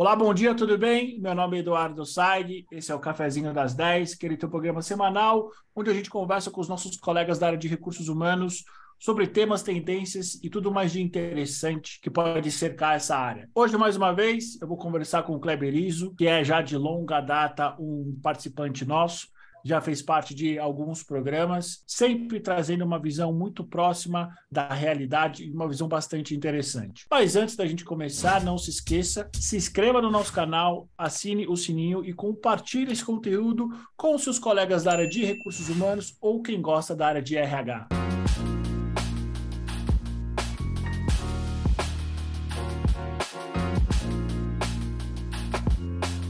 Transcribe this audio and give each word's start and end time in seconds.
Olá, 0.00 0.14
bom 0.14 0.32
dia, 0.32 0.54
tudo 0.54 0.78
bem? 0.78 1.18
Meu 1.18 1.34
nome 1.34 1.56
é 1.56 1.60
Eduardo 1.60 2.06
Saig, 2.06 2.64
esse 2.70 2.92
é 2.92 2.94
o 2.94 3.00
Cafezinho 3.00 3.52
das 3.52 3.74
10, 3.74 4.14
que 4.14 4.36
programa 4.46 4.80
semanal, 4.80 5.50
onde 5.74 5.90
a 5.90 5.92
gente 5.92 6.08
conversa 6.08 6.52
com 6.52 6.60
os 6.60 6.68
nossos 6.68 6.96
colegas 6.96 7.36
da 7.36 7.48
área 7.48 7.58
de 7.58 7.66
recursos 7.66 8.06
humanos 8.06 8.62
sobre 8.96 9.26
temas, 9.26 9.60
tendências 9.60 10.38
e 10.40 10.48
tudo 10.48 10.70
mais 10.70 10.92
de 10.92 11.02
interessante 11.02 11.98
que 12.00 12.08
pode 12.08 12.48
cercar 12.52 12.94
essa 12.94 13.16
área. 13.16 13.50
Hoje, 13.52 13.76
mais 13.76 13.96
uma 13.96 14.12
vez, 14.12 14.56
eu 14.62 14.68
vou 14.68 14.76
conversar 14.76 15.24
com 15.24 15.34
o 15.34 15.40
Kleber 15.40 15.74
Iso, 15.74 16.14
que 16.14 16.28
é 16.28 16.44
já 16.44 16.62
de 16.62 16.76
longa 16.76 17.20
data 17.20 17.74
um 17.76 18.16
participante 18.22 18.84
nosso, 18.84 19.26
já 19.64 19.80
fez 19.80 20.02
parte 20.02 20.34
de 20.34 20.58
alguns 20.58 21.02
programas, 21.02 21.82
sempre 21.86 22.40
trazendo 22.40 22.84
uma 22.84 22.98
visão 22.98 23.32
muito 23.32 23.64
próxima 23.64 24.34
da 24.50 24.68
realidade 24.68 25.44
e 25.44 25.50
uma 25.50 25.68
visão 25.68 25.88
bastante 25.88 26.34
interessante. 26.34 27.06
Mas 27.10 27.36
antes 27.36 27.56
da 27.56 27.66
gente 27.66 27.84
começar, 27.84 28.42
não 28.42 28.58
se 28.58 28.70
esqueça, 28.70 29.28
se 29.34 29.56
inscreva 29.56 30.00
no 30.00 30.10
nosso 30.10 30.32
canal, 30.32 30.88
assine 30.96 31.46
o 31.46 31.56
sininho 31.56 32.04
e 32.04 32.12
compartilhe 32.12 32.92
esse 32.92 33.04
conteúdo 33.04 33.68
com 33.96 34.16
seus 34.18 34.38
colegas 34.38 34.84
da 34.84 34.92
área 34.92 35.08
de 35.08 35.24
recursos 35.24 35.68
humanos 35.68 36.16
ou 36.20 36.42
quem 36.42 36.60
gosta 36.60 36.94
da 36.94 37.06
área 37.06 37.22
de 37.22 37.36
RH. 37.36 37.88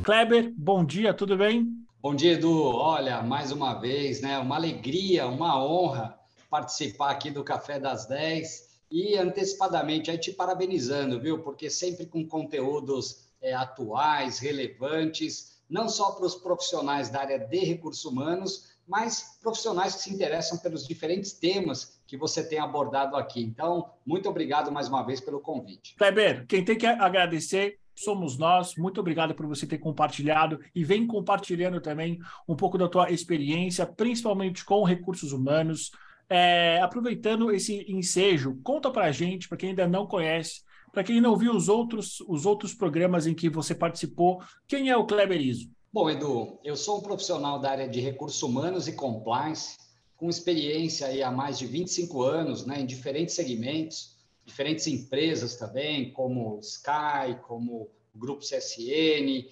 Kleber, 0.08 0.54
bom 0.56 0.82
dia, 0.82 1.12
tudo 1.12 1.36
bem? 1.36 1.86
Bom 2.00 2.14
dia, 2.14 2.34
Edu. 2.34 2.62
Olha, 2.76 3.22
mais 3.22 3.50
uma 3.50 3.74
vez, 3.74 4.20
né? 4.20 4.38
Uma 4.38 4.54
alegria, 4.54 5.26
uma 5.26 5.60
honra 5.60 6.16
participar 6.48 7.10
aqui 7.10 7.28
do 7.28 7.42
Café 7.42 7.80
das 7.80 8.06
10 8.06 8.68
e 8.88 9.16
antecipadamente 9.16 10.08
aí 10.08 10.16
te 10.16 10.32
parabenizando, 10.32 11.20
viu? 11.20 11.42
Porque 11.42 11.68
sempre 11.68 12.06
com 12.06 12.24
conteúdos 12.24 13.28
é, 13.42 13.52
atuais, 13.52 14.38
relevantes, 14.38 15.58
não 15.68 15.88
só 15.88 16.12
para 16.12 16.24
os 16.24 16.36
profissionais 16.36 17.08
da 17.08 17.18
área 17.18 17.38
de 17.40 17.58
recursos 17.58 18.04
humanos, 18.04 18.68
mas 18.86 19.36
profissionais 19.42 19.96
que 19.96 20.02
se 20.02 20.14
interessam 20.14 20.56
pelos 20.56 20.86
diferentes 20.86 21.32
temas 21.32 22.00
que 22.06 22.16
você 22.16 22.44
tem 22.44 22.60
abordado 22.60 23.16
aqui. 23.16 23.42
Então, 23.42 23.90
muito 24.06 24.28
obrigado 24.28 24.70
mais 24.70 24.86
uma 24.86 25.02
vez 25.02 25.20
pelo 25.20 25.40
convite. 25.40 25.96
Kleber, 25.96 26.46
quem 26.46 26.64
tem 26.64 26.78
que 26.78 26.86
agradecer 26.86 27.80
somos 28.02 28.38
nós. 28.38 28.74
Muito 28.76 29.00
obrigado 29.00 29.34
por 29.34 29.46
você 29.46 29.66
ter 29.66 29.78
compartilhado 29.78 30.60
e 30.74 30.84
vem 30.84 31.06
compartilhando 31.06 31.80
também 31.80 32.18
um 32.48 32.54
pouco 32.54 32.78
da 32.78 32.88
tua 32.88 33.10
experiência, 33.10 33.86
principalmente 33.86 34.64
com 34.64 34.84
recursos 34.84 35.32
humanos. 35.32 35.90
É, 36.28 36.80
aproveitando 36.80 37.50
esse 37.50 37.90
ensejo, 37.90 38.58
conta 38.62 38.90
para 38.90 39.06
a 39.06 39.12
gente, 39.12 39.48
para 39.48 39.56
quem 39.56 39.70
ainda 39.70 39.88
não 39.88 40.06
conhece, 40.06 40.62
para 40.92 41.02
quem 41.02 41.20
não 41.20 41.36
viu 41.36 41.54
os 41.54 41.68
outros, 41.68 42.20
os 42.28 42.44
outros 42.44 42.74
programas 42.74 43.26
em 43.26 43.34
que 43.34 43.48
você 43.48 43.74
participou, 43.74 44.42
quem 44.66 44.90
é 44.90 44.96
o 44.96 45.06
Kleber 45.06 45.40
Iso? 45.40 45.70
Bom, 45.92 46.10
Edu, 46.10 46.58
eu 46.62 46.76
sou 46.76 46.98
um 46.98 47.02
profissional 47.02 47.58
da 47.58 47.70
área 47.70 47.88
de 47.88 47.98
recursos 48.00 48.42
humanos 48.42 48.86
e 48.88 48.92
compliance, 48.92 49.76
com 50.16 50.28
experiência 50.28 51.06
aí 51.06 51.22
há 51.22 51.30
mais 51.30 51.58
de 51.58 51.66
25 51.66 52.22
anos 52.22 52.66
né, 52.66 52.80
em 52.80 52.86
diferentes 52.86 53.34
segmentos 53.34 54.17
diferentes 54.48 54.86
empresas 54.86 55.56
também, 55.56 56.10
como 56.12 56.58
Sky, 56.60 57.38
como 57.46 57.90
o 58.14 58.18
Grupo 58.18 58.40
CSN, 58.40 59.46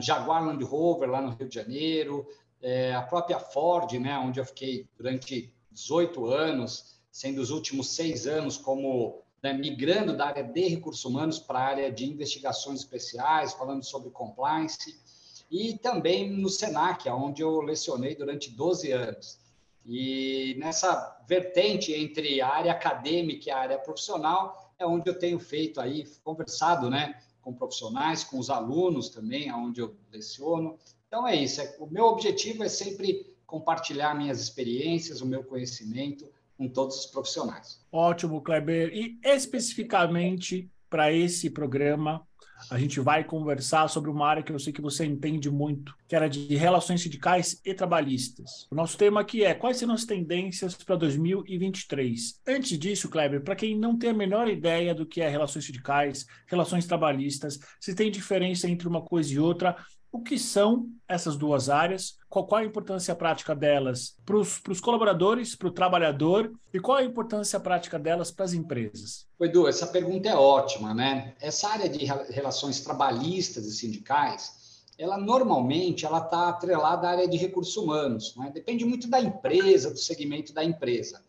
Jaguar 0.00 0.46
Land 0.46 0.64
Rover 0.64 1.10
lá 1.10 1.20
no 1.20 1.30
Rio 1.30 1.48
de 1.48 1.54
Janeiro, 1.54 2.26
é, 2.62 2.94
a 2.94 3.02
própria 3.02 3.38
Ford, 3.38 3.92
né, 3.94 4.16
onde 4.16 4.40
eu 4.40 4.44
fiquei 4.44 4.88
durante 4.96 5.52
18 5.72 6.26
anos, 6.26 6.96
sendo 7.10 7.40
os 7.40 7.50
últimos 7.50 7.94
seis 7.94 8.26
anos 8.26 8.56
como 8.56 9.22
né, 9.42 9.52
migrando 9.52 10.16
da 10.16 10.26
área 10.26 10.44
de 10.44 10.68
recursos 10.68 11.04
humanos 11.04 11.38
para 11.38 11.58
a 11.58 11.64
área 11.64 11.92
de 11.92 12.06
investigações 12.06 12.80
especiais, 12.80 13.52
falando 13.52 13.84
sobre 13.84 14.10
compliance, 14.10 14.98
e 15.50 15.76
também 15.78 16.30
no 16.30 16.48
Senac, 16.48 17.08
onde 17.10 17.42
eu 17.42 17.60
lecionei 17.60 18.14
durante 18.14 18.50
12 18.50 18.92
anos. 18.92 19.38
E 19.86 20.56
nessa 20.58 21.16
vertente 21.28 21.92
entre 21.92 22.40
a 22.40 22.48
área 22.48 22.72
acadêmica 22.72 23.48
e 23.48 23.50
a 23.52 23.58
área 23.58 23.78
profissional 23.78 24.72
é 24.78 24.86
onde 24.86 25.08
eu 25.08 25.18
tenho 25.18 25.38
feito 25.38 25.80
aí, 25.80 26.04
conversado, 26.24 26.90
né, 26.90 27.20
com 27.40 27.54
profissionais, 27.54 28.24
com 28.24 28.38
os 28.38 28.50
alunos 28.50 29.08
também, 29.08 29.48
aonde 29.48 29.80
eu 29.80 29.96
leciono. 30.12 30.76
Então 31.06 31.26
é 31.26 31.36
isso, 31.36 31.60
é, 31.60 31.76
o 31.78 31.86
meu 31.86 32.06
objetivo 32.06 32.64
é 32.64 32.68
sempre 32.68 33.36
compartilhar 33.46 34.14
minhas 34.14 34.40
experiências, 34.40 35.20
o 35.20 35.26
meu 35.26 35.44
conhecimento 35.44 36.28
com 36.58 36.68
todos 36.68 36.98
os 36.98 37.06
profissionais. 37.06 37.80
Ótimo, 37.92 38.40
Kleber. 38.40 38.92
E 38.92 39.20
especificamente 39.22 40.68
para 40.90 41.12
esse 41.12 41.50
programa, 41.50 42.26
a 42.70 42.78
gente 42.78 43.00
vai 43.00 43.24
conversar 43.24 43.88
sobre 43.88 44.10
uma 44.10 44.26
área 44.26 44.42
que 44.42 44.52
eu 44.52 44.58
sei 44.58 44.72
que 44.72 44.80
você 44.80 45.04
entende 45.04 45.50
muito, 45.50 45.94
que 46.08 46.16
era 46.16 46.28
de 46.28 46.54
relações 46.56 47.02
sindicais 47.02 47.60
e 47.64 47.74
trabalhistas. 47.74 48.66
O 48.70 48.74
nosso 48.74 48.96
tema 48.96 49.20
aqui 49.20 49.44
é 49.44 49.54
quais 49.54 49.76
serão 49.76 49.94
as 49.94 50.04
tendências 50.04 50.74
para 50.74 50.96
2023. 50.96 52.40
Antes 52.46 52.78
disso, 52.78 53.08
Kleber, 53.08 53.42
para 53.42 53.56
quem 53.56 53.78
não 53.78 53.98
tem 53.98 54.10
a 54.10 54.14
menor 54.14 54.48
ideia 54.48 54.94
do 54.94 55.06
que 55.06 55.20
é 55.20 55.28
relações 55.28 55.64
sindicais, 55.64 56.26
relações 56.46 56.86
trabalhistas, 56.86 57.58
se 57.80 57.94
tem 57.94 58.10
diferença 58.10 58.68
entre 58.68 58.88
uma 58.88 59.02
coisa 59.02 59.32
e 59.32 59.38
outra, 59.38 59.76
o 60.16 60.22
que 60.22 60.38
são 60.38 60.88
essas 61.06 61.36
duas 61.36 61.68
áreas, 61.68 62.16
qual, 62.28 62.46
qual 62.46 62.62
a 62.62 62.64
importância 62.64 63.14
prática 63.14 63.54
delas 63.54 64.16
para 64.24 64.36
os 64.36 64.80
colaboradores, 64.80 65.54
para 65.54 65.68
o 65.68 65.70
trabalhador, 65.70 66.52
e 66.72 66.80
qual 66.80 66.96
a 66.96 67.04
importância 67.04 67.60
prática 67.60 67.98
delas 67.98 68.30
para 68.30 68.46
as 68.46 68.54
empresas? 68.54 69.26
Edu, 69.38 69.68
essa 69.68 69.86
pergunta 69.86 70.28
é 70.28 70.34
ótima, 70.34 70.94
né? 70.94 71.34
Essa 71.38 71.68
área 71.68 71.88
de 71.88 72.04
relações 72.30 72.80
trabalhistas 72.80 73.66
e 73.66 73.72
sindicais, 73.72 74.82
ela 74.98 75.18
normalmente 75.18 76.06
ela 76.06 76.18
está 76.18 76.48
atrelada 76.48 77.06
à 77.06 77.10
área 77.10 77.28
de 77.28 77.36
recursos 77.36 77.76
humanos, 77.76 78.34
né? 78.36 78.50
depende 78.52 78.84
muito 78.86 79.08
da 79.08 79.20
empresa, 79.20 79.90
do 79.90 79.98
segmento 79.98 80.54
da 80.54 80.64
empresa. 80.64 81.22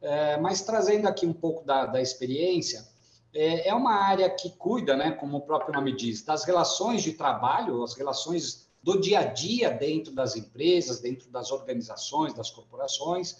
É, 0.00 0.38
mas 0.38 0.62
trazendo 0.62 1.06
aqui 1.06 1.26
um 1.26 1.34
pouco 1.34 1.62
da, 1.62 1.84
da 1.84 2.00
experiência, 2.00 2.88
é, 3.32 3.68
é 3.68 3.74
uma 3.74 3.94
área 3.94 4.28
que 4.28 4.50
cuida, 4.50 4.96
né, 4.96 5.12
como 5.12 5.38
o 5.38 5.40
próprio 5.42 5.74
nome 5.74 5.94
diz, 5.94 6.22
das 6.22 6.44
relações 6.44 7.02
de 7.02 7.12
trabalho, 7.12 7.82
as 7.82 7.94
relações 7.94 8.68
do 8.82 9.00
dia 9.00 9.20
a 9.20 9.24
dia 9.24 9.70
dentro 9.70 10.12
das 10.12 10.36
empresas, 10.36 11.00
dentro 11.00 11.30
das 11.30 11.50
organizações, 11.50 12.34
das 12.34 12.50
corporações, 12.50 13.36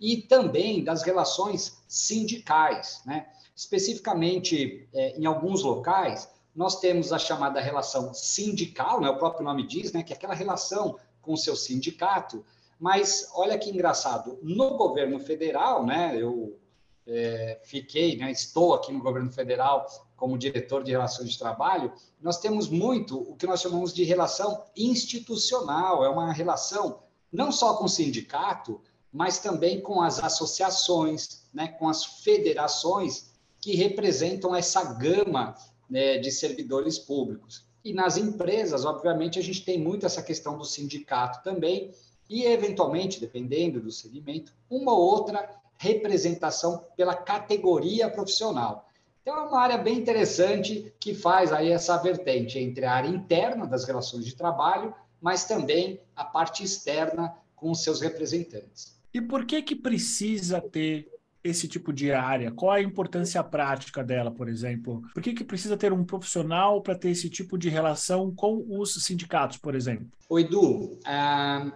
e 0.00 0.18
também 0.22 0.82
das 0.82 1.02
relações 1.02 1.82
sindicais. 1.88 3.02
Né? 3.04 3.26
Especificamente, 3.54 4.88
é, 4.94 5.16
em 5.18 5.26
alguns 5.26 5.62
locais, 5.62 6.28
nós 6.54 6.78
temos 6.78 7.12
a 7.12 7.18
chamada 7.18 7.60
relação 7.60 8.14
sindical, 8.14 9.00
né? 9.00 9.10
o 9.10 9.18
próprio 9.18 9.44
nome 9.44 9.66
diz, 9.66 9.92
né? 9.92 10.02
que 10.02 10.12
é 10.12 10.16
aquela 10.16 10.34
relação 10.34 10.98
com 11.20 11.32
o 11.32 11.38
seu 11.38 11.56
sindicato, 11.56 12.44
mas 12.78 13.30
olha 13.34 13.58
que 13.58 13.70
engraçado, 13.70 14.38
no 14.42 14.76
governo 14.76 15.18
federal, 15.18 15.86
né, 15.86 16.14
eu 16.20 16.58
é, 17.06 17.60
fiquei, 17.64 18.16
né, 18.16 18.30
estou 18.30 18.74
aqui 18.74 18.92
no 18.92 19.02
governo 19.02 19.30
federal 19.30 19.86
como 20.16 20.38
diretor 20.38 20.82
de 20.82 20.90
relações 20.90 21.30
de 21.30 21.38
trabalho, 21.38 21.92
nós 22.20 22.38
temos 22.38 22.68
muito 22.68 23.18
o 23.18 23.36
que 23.36 23.46
nós 23.46 23.60
chamamos 23.60 23.92
de 23.92 24.04
relação 24.04 24.64
institucional, 24.76 26.04
é 26.04 26.08
uma 26.08 26.32
relação 26.32 27.00
não 27.30 27.50
só 27.50 27.74
com 27.74 27.84
o 27.84 27.88
sindicato, 27.88 28.80
mas 29.12 29.38
também 29.38 29.80
com 29.80 30.00
as 30.00 30.22
associações, 30.22 31.42
né, 31.52 31.68
com 31.68 31.88
as 31.88 32.04
federações 32.04 33.32
que 33.60 33.74
representam 33.74 34.54
essa 34.54 34.82
gama 34.94 35.56
né, 35.88 36.18
de 36.18 36.30
servidores 36.30 36.98
públicos. 36.98 37.66
E 37.84 37.92
nas 37.92 38.16
empresas, 38.16 38.84
obviamente, 38.84 39.38
a 39.38 39.42
gente 39.42 39.64
tem 39.64 39.78
muito 39.78 40.06
essa 40.06 40.22
questão 40.22 40.56
do 40.56 40.64
sindicato 40.64 41.42
também, 41.42 41.92
e, 42.28 42.44
eventualmente, 42.44 43.20
dependendo 43.20 43.80
do 43.80 43.92
segmento, 43.92 44.52
uma 44.70 44.92
ou 44.92 45.00
outra 45.00 45.60
representação 45.78 46.84
pela 46.96 47.14
categoria 47.14 48.08
profissional. 48.08 48.88
Então, 49.22 49.36
é 49.36 49.40
uma 49.40 49.60
área 49.60 49.78
bem 49.78 49.98
interessante 49.98 50.92
que 51.00 51.14
faz 51.14 51.52
aí 51.52 51.70
essa 51.70 51.96
vertente 51.96 52.58
entre 52.58 52.84
a 52.84 52.92
área 52.92 53.08
interna 53.08 53.66
das 53.66 53.84
relações 53.84 54.24
de 54.26 54.36
trabalho, 54.36 54.94
mas 55.20 55.46
também 55.46 56.00
a 56.14 56.24
parte 56.24 56.62
externa 56.62 57.34
com 57.56 57.70
os 57.70 57.82
seus 57.82 58.02
representantes. 58.02 58.94
E 59.14 59.22
por 59.22 59.46
que 59.46 59.62
que 59.62 59.74
precisa 59.74 60.60
ter 60.60 61.08
esse 61.42 61.68
tipo 61.68 61.92
de 61.92 62.12
área? 62.12 62.50
Qual 62.50 62.72
a 62.72 62.82
importância 62.82 63.42
prática 63.44 64.04
dela, 64.04 64.30
por 64.30 64.48
exemplo? 64.48 65.02
Por 65.12 65.22
que, 65.22 65.32
que 65.32 65.44
precisa 65.44 65.76
ter 65.76 65.92
um 65.92 66.04
profissional 66.04 66.82
para 66.82 66.94
ter 66.94 67.10
esse 67.10 67.30
tipo 67.30 67.56
de 67.56 67.68
relação 67.68 68.34
com 68.34 68.64
os 68.68 68.94
sindicatos, 69.04 69.56
por 69.56 69.74
exemplo? 69.74 70.06
O 70.28 70.38
Edu, 70.38 70.98
a, 71.04 71.70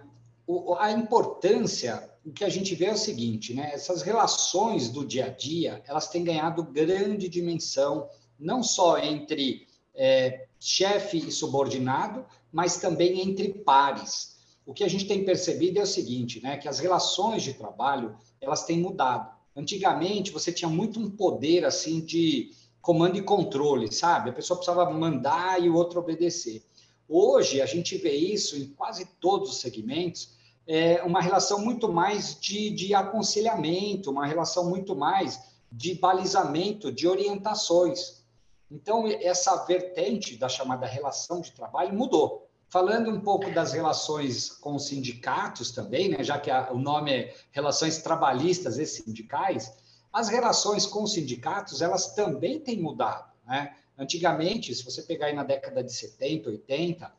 a 0.79 0.91
importância 0.91 2.09
o 2.29 2.31
que 2.31 2.43
a 2.43 2.49
gente 2.49 2.75
vê 2.75 2.85
é 2.85 2.93
o 2.93 2.97
seguinte, 2.97 3.55
né? 3.55 3.71
Essas 3.73 4.03
relações 4.03 4.89
do 4.89 5.03
dia 5.03 5.25
a 5.25 5.29
dia, 5.29 5.81
elas 5.87 6.09
têm 6.09 6.23
ganhado 6.23 6.63
grande 6.63 7.27
dimensão, 7.27 8.07
não 8.39 8.61
só 8.61 8.99
entre 8.99 9.67
é, 9.95 10.45
chefe 10.59 11.17
e 11.17 11.31
subordinado, 11.31 12.23
mas 12.51 12.77
também 12.77 13.19
entre 13.21 13.49
pares. 13.49 14.37
O 14.63 14.75
que 14.75 14.83
a 14.83 14.87
gente 14.87 15.07
tem 15.07 15.25
percebido 15.25 15.79
é 15.79 15.81
o 15.81 15.87
seguinte, 15.87 16.39
né? 16.41 16.57
Que 16.57 16.67
as 16.67 16.77
relações 16.77 17.41
de 17.41 17.55
trabalho, 17.55 18.15
elas 18.39 18.63
têm 18.63 18.79
mudado. 18.79 19.35
Antigamente, 19.55 20.31
você 20.31 20.51
tinha 20.51 20.69
muito 20.69 20.99
um 20.99 21.09
poder, 21.09 21.65
assim, 21.65 21.99
de 21.99 22.51
comando 22.79 23.17
e 23.17 23.23
controle, 23.23 23.91
sabe? 23.91 24.29
A 24.29 24.33
pessoa 24.33 24.57
precisava 24.57 24.87
mandar 24.91 25.61
e 25.61 25.67
o 25.67 25.75
outro 25.75 25.99
obedecer. 25.99 26.63
Hoje, 27.07 27.59
a 27.59 27.65
gente 27.65 27.97
vê 27.97 28.13
isso 28.13 28.55
em 28.55 28.67
quase 28.67 29.05
todos 29.19 29.49
os 29.49 29.59
segmentos, 29.59 30.37
é 30.71 31.01
uma 31.01 31.19
relação 31.19 31.59
muito 31.59 31.91
mais 31.91 32.39
de, 32.39 32.69
de 32.69 32.93
aconselhamento, 32.93 34.11
uma 34.11 34.27
relação 34.27 34.69
muito 34.69 34.95
mais 34.95 35.41
de 35.71 35.95
balizamento, 35.95 36.91
de 36.91 37.07
orientações. 37.07 38.23
Então, 38.69 39.07
essa 39.07 39.65
vertente 39.65 40.37
da 40.37 40.47
chamada 40.47 40.85
relação 40.85 41.41
de 41.41 41.51
trabalho 41.53 41.97
mudou. 41.97 42.47
Falando 42.69 43.09
um 43.09 43.19
pouco 43.19 43.49
das 43.51 43.73
relações 43.73 44.51
com 44.51 44.75
os 44.75 44.85
sindicatos 44.85 45.71
também, 45.71 46.09
né, 46.09 46.23
já 46.23 46.37
que 46.37 46.51
a, 46.51 46.71
o 46.71 46.77
nome 46.77 47.11
é 47.11 47.35
Relações 47.49 47.97
Trabalhistas 47.97 48.77
e 48.77 48.85
Sindicais, 48.85 49.73
as 50.13 50.29
relações 50.29 50.85
com 50.85 51.01
os 51.01 51.13
sindicatos, 51.13 51.81
elas 51.81 52.13
também 52.13 52.59
têm 52.59 52.79
mudado. 52.79 53.31
Né? 53.43 53.75
Antigamente, 53.97 54.75
se 54.75 54.85
você 54.85 55.01
pegar 55.01 55.25
aí 55.27 55.33
na 55.33 55.43
década 55.43 55.83
de 55.83 55.91
70, 55.91 56.47
80, 56.47 57.05
é, 57.05 57.11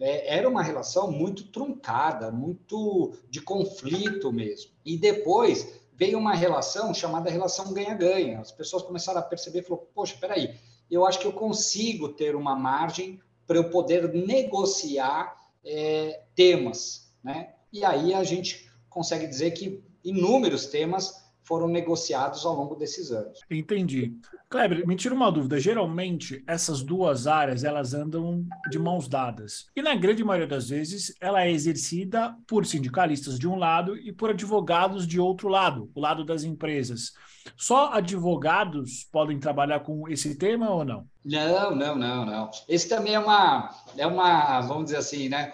era 0.00 0.48
uma 0.48 0.62
relação 0.62 1.10
muito 1.10 1.44
truncada, 1.48 2.30
muito 2.30 3.14
de 3.28 3.40
conflito 3.40 4.32
mesmo. 4.32 4.70
E 4.84 4.96
depois 4.96 5.80
veio 5.94 6.18
uma 6.18 6.34
relação 6.34 6.94
chamada 6.94 7.30
relação 7.30 7.72
ganha-ganha. 7.72 8.38
As 8.38 8.52
pessoas 8.52 8.84
começaram 8.84 9.18
a 9.18 9.22
perceber, 9.22 9.62
falou, 9.62 9.90
poxa, 9.92 10.16
peraí, 10.20 10.54
eu 10.88 11.04
acho 11.04 11.18
que 11.18 11.26
eu 11.26 11.32
consigo 11.32 12.10
ter 12.10 12.36
uma 12.36 12.54
margem 12.54 13.20
para 13.46 13.56
eu 13.56 13.70
poder 13.70 14.12
negociar 14.14 15.36
é, 15.64 16.22
temas, 16.34 17.12
né? 17.22 17.54
E 17.72 17.84
aí 17.84 18.14
a 18.14 18.22
gente 18.22 18.70
consegue 18.88 19.26
dizer 19.26 19.50
que 19.50 19.82
inúmeros 20.04 20.66
temas 20.66 21.27
foram 21.48 21.66
negociados 21.66 22.44
ao 22.44 22.54
longo 22.54 22.74
desses 22.74 23.10
anos. 23.10 23.40
Entendi. 23.50 24.14
Kleber, 24.50 24.86
me 24.86 24.94
tira 24.94 25.14
uma 25.14 25.32
dúvida. 25.32 25.58
Geralmente, 25.58 26.44
essas 26.46 26.82
duas 26.82 27.26
áreas, 27.26 27.64
elas 27.64 27.94
andam 27.94 28.46
de 28.70 28.78
mãos 28.78 29.08
dadas. 29.08 29.66
E 29.74 29.80
na 29.80 29.94
grande 29.94 30.22
maioria 30.22 30.46
das 30.46 30.68
vezes, 30.68 31.14
ela 31.20 31.42
é 31.42 31.50
exercida 31.50 32.36
por 32.46 32.66
sindicalistas 32.66 33.38
de 33.38 33.48
um 33.48 33.56
lado 33.56 33.96
e 33.96 34.12
por 34.12 34.30
advogados 34.30 35.06
de 35.06 35.18
outro 35.18 35.48
lado, 35.48 35.90
o 35.94 36.00
lado 36.00 36.22
das 36.22 36.44
empresas. 36.44 37.12
Só 37.56 37.92
advogados 37.94 39.08
podem 39.10 39.40
trabalhar 39.40 39.80
com 39.80 40.06
esse 40.06 40.34
tema 40.34 40.70
ou 40.70 40.84
não? 40.84 41.06
Não, 41.24 41.74
não, 41.74 41.96
não, 41.96 42.26
não. 42.26 42.50
Esse 42.68 42.88
também 42.88 43.14
é 43.14 43.18
uma, 43.18 43.74
é 43.96 44.06
uma 44.06 44.60
vamos 44.60 44.84
dizer 44.84 44.98
assim, 44.98 45.30
né? 45.30 45.50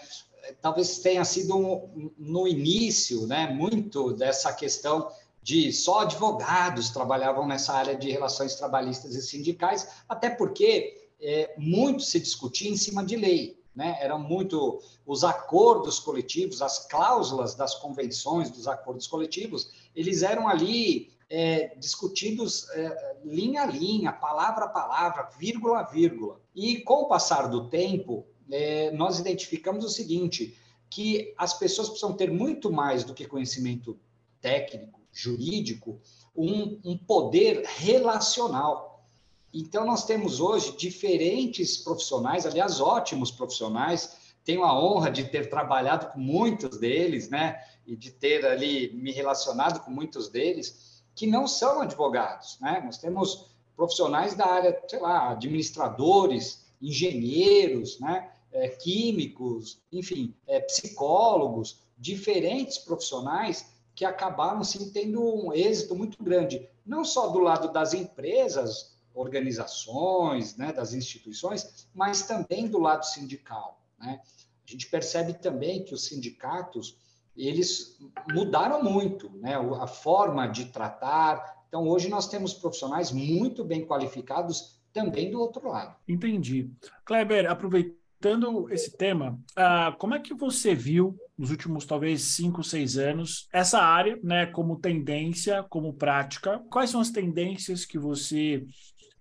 Talvez 0.61 0.99
tenha 0.99 1.25
sido 1.25 1.57
um, 1.57 2.13
no 2.19 2.47
início, 2.47 3.27
né, 3.27 3.49
muito 3.49 4.13
dessa 4.13 4.53
questão 4.53 5.09
de 5.45 5.71
só 5.75 6.01
advogados 6.01 6.89
trabalhavam 6.89 7.47
nessa 7.47 7.75
área 7.75 7.95
de 7.95 8.11
relações 8.11 8.55
trabalhistas 8.55 9.15
e 9.15 9.21
sindicais, 9.21 9.87
até 10.09 10.31
porque 10.31 11.11
é, 11.21 11.55
muito 11.59 12.03
se 12.03 12.19
discutia 12.19 12.71
em 12.71 12.79
cima 12.79 13.05
de 13.05 13.15
lei. 13.15 13.63
Né? 13.77 13.99
Eram 14.01 14.19
muito 14.19 14.81
os 15.05 15.23
acordos 15.23 15.99
coletivos, 15.99 16.63
as 16.63 16.89
cláusulas 16.89 17.55
das 17.55 17.75
convenções 17.75 18.51
dos 18.51 18.67
acordos 18.67 19.07
coletivos, 19.07 19.71
eles 19.95 20.23
eram 20.23 20.49
ali 20.49 21.13
é, 21.29 21.77
discutidos 21.77 22.67
é, 22.71 23.17
linha 23.23 23.65
a 23.65 23.67
linha, 23.67 24.13
palavra 24.13 24.65
a 24.65 24.69
palavra, 24.69 25.29
vírgula 25.39 25.81
a 25.81 25.83
vírgula. 25.83 26.41
E 26.55 26.79
com 26.79 27.03
o 27.03 27.09
passar 27.09 27.49
do 27.49 27.69
tempo, 27.69 28.27
é, 28.51 28.91
nós 28.93 29.19
identificamos 29.19 29.85
o 29.85 29.91
seguinte, 29.91 30.59
que 30.89 31.35
as 31.37 31.53
pessoas 31.53 31.89
precisam 31.89 32.15
ter 32.15 32.31
muito 32.31 32.73
mais 32.73 33.05
do 33.05 33.13
que 33.13 33.27
conhecimento 33.27 33.99
técnico, 34.41 35.04
jurídico, 35.15 36.01
um, 36.37 36.81
um 36.85 36.99
poder 36.99 37.65
relacional. 37.65 39.07
Então, 39.53 39.87
nós 39.87 40.05
temos 40.05 40.41
hoje 40.41 40.77
diferentes 40.77 41.79
profissionais, 41.79 42.45
aliás, 42.45 42.81
ótimos 42.81 43.31
profissionais. 43.31 44.17
Tenho 44.45 44.65
a 44.65 44.79
honra 44.79 45.11
de 45.11 45.25
ter 45.25 45.49
trabalhado 45.49 46.09
com 46.13 46.19
muitos 46.19 46.77
deles, 46.79 47.31
né? 47.31 47.65
E 47.87 47.95
de 47.95 48.11
ter 48.11 48.45
ali 48.45 48.93
me 48.93 49.13
relacionado 49.13 49.81
com 49.85 49.91
muitos 49.93 50.29
deles, 50.29 51.03
que 51.15 51.27
não 51.27 51.47
são 51.47 51.81
advogados, 51.81 52.59
né? 52.61 52.83
Nós 52.85 52.99
temos 52.99 53.47
profissionais 53.77 54.35
da 54.35 54.47
área, 54.47 54.83
sei 54.89 54.99
lá, 54.99 55.31
administradores, 55.31 56.65
engenheiros, 56.83 58.01
né? 58.01 58.31
É, 58.53 58.69
químicos, 58.69 59.81
enfim, 59.91 60.35
é, 60.47 60.61
psicólogos, 60.61 61.81
diferentes 61.99 62.79
profissionais 62.79 63.74
que 63.95 64.05
acabaram 64.05 64.65
sim 64.65 64.91
tendo 64.91 65.23
um 65.23 65.53
êxito 65.53 65.95
muito 65.95 66.23
grande, 66.23 66.69
não 66.85 67.05
só 67.05 67.29
do 67.29 67.39
lado 67.39 67.73
das 67.73 67.95
empresas, 67.95 68.95
organizações, 69.15 70.57
né, 70.57 70.73
das 70.73 70.93
instituições, 70.93 71.89
mas 71.95 72.23
também 72.23 72.67
do 72.67 72.81
lado 72.81 73.05
sindical. 73.05 73.81
Né? 73.99 74.21
A 74.67 74.71
gente 74.71 74.89
percebe 74.89 75.35
também 75.35 75.85
que 75.85 75.95
os 75.95 76.07
sindicatos 76.07 76.99
eles 77.37 77.99
mudaram 78.33 78.83
muito, 78.83 79.29
né? 79.39 79.57
A 79.81 79.87
forma 79.87 80.47
de 80.47 80.67
tratar. 80.67 81.65
Então, 81.69 81.89
hoje 81.89 82.09
nós 82.09 82.29
temos 82.29 82.55
profissionais 82.55 83.11
muito 83.11 83.65
bem 83.65 83.85
qualificados 83.85 84.79
também 84.93 85.31
do 85.31 85.41
outro 85.41 85.69
lado. 85.69 85.97
Entendi. 86.07 86.71
Kleber, 87.05 87.51
aproveitando 87.51 88.71
esse 88.71 88.97
tema, 88.97 89.39
uh, 89.59 89.97
como 89.99 90.15
é 90.15 90.21
que 90.21 90.33
você 90.33 90.75
viu 90.75 91.19
nos 91.37 91.51
últimos 91.51 91.85
talvez 91.85 92.23
cinco, 92.23 92.63
seis 92.63 92.97
anos, 92.97 93.49
essa 93.53 93.81
área, 93.81 94.19
né, 94.23 94.47
como 94.47 94.79
tendência, 94.79 95.65
como 95.65 95.95
prática. 95.95 96.61
Quais 96.71 96.91
são 96.91 97.01
as 97.01 97.11
tendências 97.11 97.85
que 97.85 97.99
você 97.99 98.65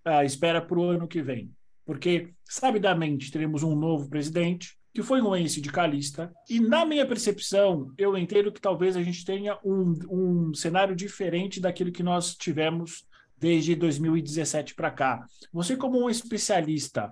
uh, 0.06 0.24
espera 0.24 0.62
para 0.62 0.80
o 0.80 0.84
ano 0.84 1.08
que 1.08 1.22
vem? 1.22 1.52
Porque, 1.86 2.30
sabidamente, 2.46 3.32
teremos 3.32 3.64
um 3.64 3.76
novo 3.76 4.10
presidente, 4.10 4.78
que 4.94 5.02
foi 5.02 5.22
um 5.22 5.36
ex-sindicalista, 5.36 6.32
e 6.48 6.60
na 6.60 6.86
minha 6.86 7.06
percepção, 7.06 7.92
eu 7.98 8.16
entendo 8.16 8.52
que 8.52 8.62
talvez 8.62 8.96
a 8.96 9.02
gente 9.02 9.26
tenha 9.26 9.58
um, 9.66 9.94
um 10.10 10.54
cenário 10.54 10.96
diferente 10.96 11.60
daquilo 11.60 11.92
que 11.92 12.04
nós 12.04 12.36
tivemos 12.36 13.04
desde 13.36 13.76
2017 13.76 14.76
para 14.76 14.92
cá. 14.92 15.26
Você, 15.52 15.76
como 15.76 16.02
um 16.02 16.10
especialista, 16.10 17.12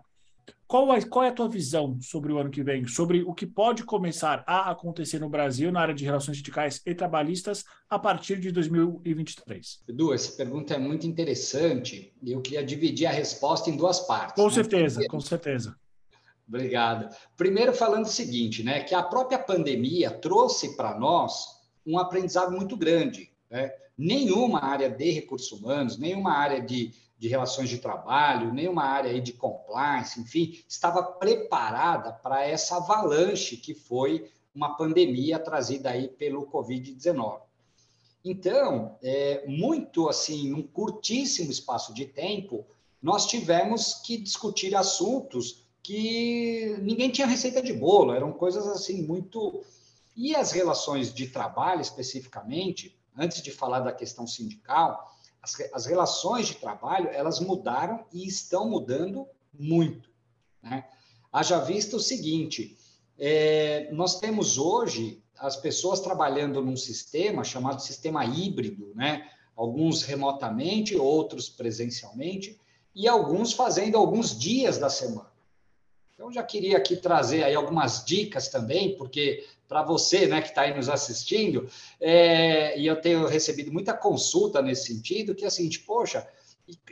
qual 0.71 0.93
é, 0.93 1.01
qual 1.01 1.25
é 1.25 1.27
a 1.27 1.33
tua 1.33 1.49
visão 1.49 1.99
sobre 1.99 2.31
o 2.31 2.37
ano 2.37 2.49
que 2.49 2.63
vem, 2.63 2.87
sobre 2.87 3.23
o 3.23 3.33
que 3.33 3.45
pode 3.45 3.83
começar 3.83 4.41
a 4.47 4.71
acontecer 4.71 5.19
no 5.19 5.27
Brasil 5.27 5.69
na 5.69 5.81
área 5.81 5.93
de 5.93 6.05
relações 6.05 6.37
sindicais 6.37 6.81
e 6.85 6.95
trabalhistas 6.95 7.65
a 7.89 7.99
partir 7.99 8.39
de 8.39 8.53
2023? 8.53 9.83
Edu, 9.89 10.13
essa 10.13 10.31
pergunta 10.31 10.73
é 10.73 10.77
muito 10.77 11.05
interessante 11.05 12.13
e 12.23 12.31
eu 12.31 12.41
queria 12.41 12.63
dividir 12.63 13.05
a 13.05 13.11
resposta 13.11 13.69
em 13.69 13.75
duas 13.75 13.99
partes. 13.99 14.35
Com 14.35 14.47
né? 14.47 14.53
certeza, 14.53 15.05
com 15.09 15.19
certeza. 15.19 15.75
Obrigado. 16.47 17.13
Primeiro, 17.35 17.73
falando 17.73 18.05
o 18.05 18.09
seguinte, 18.09 18.63
né, 18.63 18.81
que 18.81 18.95
a 18.95 19.03
própria 19.03 19.39
pandemia 19.39 20.09
trouxe 20.09 20.77
para 20.77 20.97
nós 20.97 21.47
um 21.85 21.99
aprendizado 21.99 22.49
muito 22.49 22.77
grande. 22.77 23.29
Né? 23.49 23.69
Nenhuma 23.97 24.63
área 24.63 24.89
de 24.89 25.11
recursos 25.11 25.51
humanos, 25.51 25.97
nenhuma 25.97 26.31
área 26.31 26.61
de 26.61 26.93
de 27.21 27.27
relações 27.27 27.69
de 27.69 27.77
trabalho, 27.77 28.51
nenhuma 28.51 28.83
área 28.83 29.11
aí 29.11 29.21
de 29.21 29.31
compliance, 29.31 30.19
enfim, 30.19 30.59
estava 30.67 31.03
preparada 31.03 32.11
para 32.11 32.43
essa 32.43 32.77
avalanche 32.77 33.57
que 33.57 33.75
foi 33.75 34.27
uma 34.55 34.75
pandemia 34.75 35.37
trazida 35.37 35.91
aí 35.91 36.07
pelo 36.07 36.47
Covid-19. 36.47 37.41
Então, 38.25 38.97
é, 39.03 39.45
muito 39.45 40.09
assim, 40.09 40.49
num 40.49 40.63
curtíssimo 40.63 41.51
espaço 41.51 41.93
de 41.93 42.07
tempo, 42.07 42.65
nós 42.99 43.27
tivemos 43.27 43.93
que 44.03 44.17
discutir 44.17 44.75
assuntos 44.75 45.63
que 45.83 46.75
ninguém 46.81 47.11
tinha 47.11 47.27
receita 47.27 47.61
de 47.61 47.71
bolo, 47.71 48.13
eram 48.13 48.31
coisas 48.31 48.65
assim 48.65 49.03
muito. 49.03 49.63
E 50.17 50.35
as 50.35 50.51
relações 50.51 51.13
de 51.13 51.27
trabalho, 51.27 51.81
especificamente, 51.81 52.97
antes 53.15 53.43
de 53.43 53.51
falar 53.51 53.81
da 53.81 53.91
questão 53.91 54.25
sindical, 54.25 55.07
as, 55.41 55.55
as 55.73 55.85
relações 55.85 56.47
de 56.47 56.55
trabalho 56.55 57.09
elas 57.09 57.39
mudaram 57.39 58.05
e 58.13 58.27
estão 58.27 58.69
mudando 58.69 59.27
muito. 59.53 60.09
Né? 60.61 60.87
Haja 61.31 61.59
visto 61.59 61.97
o 61.97 61.99
seguinte: 61.99 62.77
é, 63.17 63.89
nós 63.91 64.19
temos 64.19 64.57
hoje 64.57 65.23
as 65.37 65.55
pessoas 65.55 65.99
trabalhando 65.99 66.61
num 66.61 66.77
sistema 66.77 67.43
chamado 67.43 67.81
sistema 67.81 68.23
híbrido, 68.25 68.93
né? 68.95 69.27
alguns 69.55 70.03
remotamente, 70.03 70.95
outros 70.95 71.49
presencialmente, 71.49 72.59
e 72.93 73.07
alguns 73.07 73.53
fazendo 73.53 73.97
alguns 73.97 74.37
dias 74.37 74.77
da 74.77 74.89
semana. 74.89 75.30
Então, 76.21 76.31
já 76.31 76.43
queria 76.43 76.77
aqui 76.77 76.95
trazer 76.95 77.43
aí 77.43 77.55
algumas 77.55 78.05
dicas 78.05 78.47
também, 78.47 78.95
porque 78.95 79.43
para 79.67 79.81
você 79.81 80.27
né, 80.27 80.39
que 80.39 80.49
está 80.49 80.61
aí 80.61 80.75
nos 80.75 80.87
assistindo, 80.87 81.67
é, 81.99 82.79
e 82.79 82.85
eu 82.85 83.01
tenho 83.01 83.25
recebido 83.25 83.73
muita 83.73 83.91
consulta 83.91 84.61
nesse 84.61 84.93
sentido, 84.93 85.33
que 85.33 85.43
é 85.43 85.47
assim, 85.47 85.67
poxa, 85.83 86.27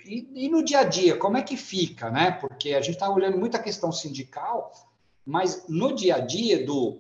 e, 0.04 0.28
e, 0.34 0.50
no 0.50 0.66
dia 0.66 0.80
a 0.80 0.84
dia, 0.84 1.16
como 1.16 1.38
é 1.38 1.44
que 1.44 1.56
fica, 1.56 2.10
né? 2.10 2.32
Porque 2.32 2.74
a 2.74 2.82
gente 2.82 2.96
está 2.96 3.08
olhando 3.08 3.38
muita 3.38 3.60
questão 3.60 3.92
sindical, 3.92 4.74
mas 5.24 5.66
no 5.70 5.94
dia 5.94 6.16
a 6.16 6.20
dia 6.20 6.66
do. 6.66 7.00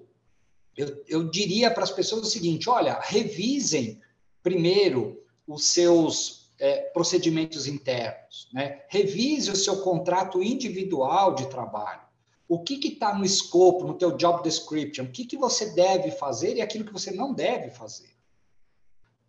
Eu, 0.77 1.03
eu 1.07 1.29
diria 1.31 1.71
para 1.71 1.83
as 1.83 1.91
pessoas 1.91 2.21
o 2.21 2.29
seguinte: 2.29 2.69
olha, 2.69 2.99
revisem 3.01 3.99
primeiro 4.43 5.19
os 5.47 5.65
seus 5.65 6.51
é, 6.59 6.81
procedimentos 6.93 7.65
internos, 7.65 8.47
né? 8.53 8.83
Revise 8.87 9.49
o 9.49 9.55
seu 9.55 9.81
contrato 9.81 10.43
individual 10.43 11.33
de 11.33 11.49
trabalho. 11.49 12.08
O 12.49 12.63
que 12.63 12.79
está 12.87 13.13
no 13.13 13.23
escopo, 13.23 13.85
no 13.85 13.93
teu 13.93 14.17
job 14.17 14.41
description? 14.41 15.05
O 15.05 15.11
que, 15.11 15.23
que 15.23 15.37
você 15.37 15.67
deve 15.67 16.09
fazer 16.09 16.57
e 16.57 16.61
aquilo 16.61 16.83
que 16.83 16.91
você 16.91 17.11
não 17.11 17.31
deve 17.31 17.69
fazer? 17.69 18.09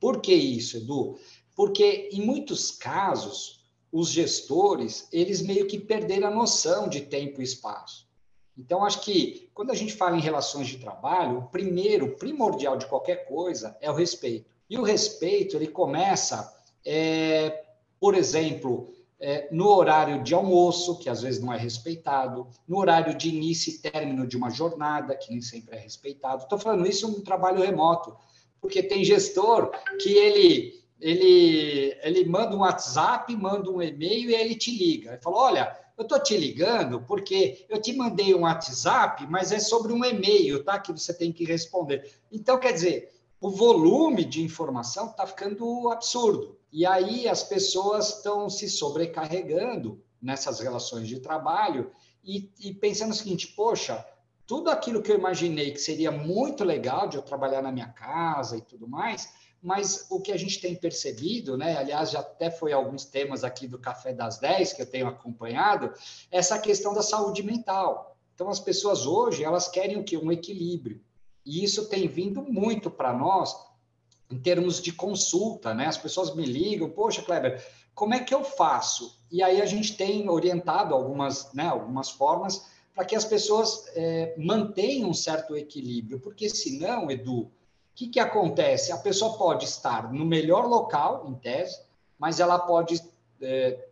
Por 0.01 0.23
que 0.23 0.33
isso, 0.33 0.79
Edu? 0.79 1.19
Porque 1.55 2.09
em 2.11 2.25
muitos 2.25 2.71
casos 2.71 3.61
os 3.93 4.11
gestores 4.11 5.07
eles 5.13 5.43
meio 5.43 5.67
que 5.67 5.79
perderam 5.79 6.29
a 6.29 6.35
noção 6.35 6.89
de 6.89 7.03
tempo 7.03 7.43
e 7.43 7.45
espaço. 7.45 8.09
Então, 8.57 8.85
acho 8.85 9.03
que 9.03 9.51
quando 9.53 9.71
a 9.71 9.75
gente 9.75 9.93
fala 9.93 10.17
em 10.17 10.21
relações 10.21 10.69
de 10.69 10.79
trabalho, 10.79 11.39
o 11.39 11.49
primeiro, 11.49 12.17
primordial 12.17 12.79
de 12.79 12.87
qualquer 12.87 13.27
coisa 13.27 13.77
é 13.83 13.91
o 13.91 13.95
respeito. 13.95 14.51
E 14.69 14.79
o 14.79 14.83
respeito, 14.83 15.57
ele 15.57 15.67
começa, 15.67 16.55
é, 16.85 17.65
por 17.99 18.15
exemplo, 18.15 18.95
é, 19.21 19.49
no 19.53 19.69
horário 19.69 20.23
de 20.23 20.35
almoço, 20.35 20.99
que 20.99 21.11
às 21.11 21.23
vezes 21.23 21.41
não 21.41 21.53
é 21.53 21.59
respeitado, 21.59 22.49
no 22.67 22.79
horário 22.79 23.17
de 23.17 23.29
início 23.29 23.73
e 23.73 23.79
término 23.79 24.27
de 24.27 24.37
uma 24.37 24.51
jornada, 24.51 25.15
que 25.15 25.31
nem 25.31 25.43
sempre 25.43 25.77
é 25.77 25.79
respeitado. 25.79 26.43
Estou 26.43 26.59
falando 26.59 26.87
isso 26.87 27.07
no 27.09 27.21
trabalho 27.21 27.63
remoto, 27.63 28.17
porque 28.61 28.83
tem 28.83 29.05
gestor 29.05 29.71
que 30.01 30.11
ele 30.11 30.81
ele, 31.01 31.97
ele 32.03 32.27
manda 32.27 32.55
um 32.55 32.61
WhatsApp, 32.61 33.35
manda 33.35 33.71
um 33.71 33.81
e-mail 33.81 34.31
e 34.31 34.35
ele 34.35 34.55
te 34.55 34.71
liga. 34.71 35.13
Ele 35.13 35.23
fala: 35.23 35.37
Olha, 35.37 35.79
eu 35.97 36.03
estou 36.03 36.23
te 36.23 36.37
ligando 36.37 37.01
porque 37.03 37.65
eu 37.69 37.81
te 37.81 37.95
mandei 37.95 38.35
um 38.35 38.43
WhatsApp, 38.43 39.27
mas 39.29 39.51
é 39.51 39.59
sobre 39.59 39.93
um 39.93 40.05
e-mail, 40.05 40.63
tá? 40.63 40.79
Que 40.79 40.93
você 40.93 41.15
tem 41.15 41.33
que 41.33 41.45
responder. 41.45 42.11
Então, 42.31 42.59
quer 42.59 42.73
dizer, 42.73 43.13
o 43.41 43.51
volume 43.51 44.25
de 44.25 44.43
informação 44.43 45.07
está 45.07 45.27
ficando 45.27 45.89
absurdo. 45.89 46.60
E 46.73 46.87
aí 46.87 47.29
as 47.29 47.43
pessoas 47.43 48.17
estão 48.17 48.49
se 48.49 48.69
sobrecarregando 48.69 50.03
nessas 50.21 50.61
relações 50.61 51.09
de 51.09 51.19
trabalho 51.19 51.91
e, 52.23 52.51
e 52.61 52.73
pensando 52.73 53.11
o 53.11 53.15
seguinte: 53.15 53.49
poxa, 53.49 54.05
tudo 54.47 54.71
aquilo 54.71 55.03
que 55.03 55.11
eu 55.11 55.19
imaginei 55.19 55.73
que 55.73 55.81
seria 55.81 56.11
muito 56.11 56.65
legal 56.65 57.09
de 57.09 57.17
eu 57.17 57.23
trabalhar 57.23 57.63
na 57.63 57.73
minha 57.73 57.89
casa 57.89 58.57
e 58.57 58.61
tudo 58.61 58.89
mais, 58.89 59.33
mas 59.63 60.07
o 60.11 60.21
que 60.21 60.33
a 60.33 60.37
gente 60.37 60.61
tem 60.61 60.75
percebido, 60.75 61.57
né, 61.57 61.77
aliás, 61.77 62.11
já 62.11 62.21
até 62.21 62.51
foi 62.51 62.73
alguns 62.73 63.05
temas 63.05 63.45
aqui 63.45 63.67
do 63.67 63.79
Café 63.79 64.13
das 64.13 64.39
10 64.39 64.73
que 64.73 64.83
eu 64.83 64.91
tenho 64.91 65.07
acompanhado, 65.07 65.93
essa 66.31 66.59
questão 66.59 66.95
da 66.95 67.03
saúde 67.03 67.43
mental. 67.43 68.17
Então, 68.35 68.49
as 68.49 68.59
pessoas 68.59 69.05
hoje, 69.05 69.45
elas 69.45 69.69
querem 69.69 69.99
o 69.99 70.05
quê? 70.05 70.17
Um 70.17 70.33
equilíbrio. 70.33 71.01
E 71.45 71.63
isso 71.63 71.89
tem 71.89 72.09
vindo 72.09 72.43
muito 72.43 72.91
para 72.91 73.13
nós 73.13 73.55
em 74.31 74.39
termos 74.39 74.81
de 74.81 74.93
consulta, 74.93 75.75
né? 75.75 75.87
As 75.87 75.99
pessoas 75.99 76.35
me 76.35 76.45
ligam, 76.45 76.91
poxa, 76.91 77.23
Kleber, 77.23 77.65
como 77.95 78.15
é 78.15 78.21
que 78.21 78.35
eu 78.35 78.45
faço? 78.45 79.19
E 79.31 79.43
aí 79.43 79.61
a 79.61 79.67
gente 79.67 79.97
tem 79.97 80.29
orientado 80.29 80.95
algumas, 80.95 81.53
né, 81.53 81.67
algumas 81.67 82.11
formas 82.11 82.67
para 82.95 83.05
que 83.05 83.17
as 83.17 83.25
pessoas 83.25 83.87
é, 83.95 84.35
mantenham 84.39 85.11
um 85.11 85.15
certo 85.15 85.57
equilíbrio, 85.57 86.21
porque 86.21 86.49
senão, 86.49 87.11
Edu, 87.11 87.51
que, 88.01 88.09
que 88.09 88.21
acontece? 88.21 88.93
A 88.93 88.97
pessoa 88.97 89.37
pode 89.37 89.67
estar 89.67 90.11
no 90.11 90.25
melhor 90.25 90.67
local, 90.67 91.27
em 91.29 91.35
tese, 91.35 91.83
mas 92.19 92.41
ela 92.41 92.59
pode 92.59 92.99
é, 93.43 93.89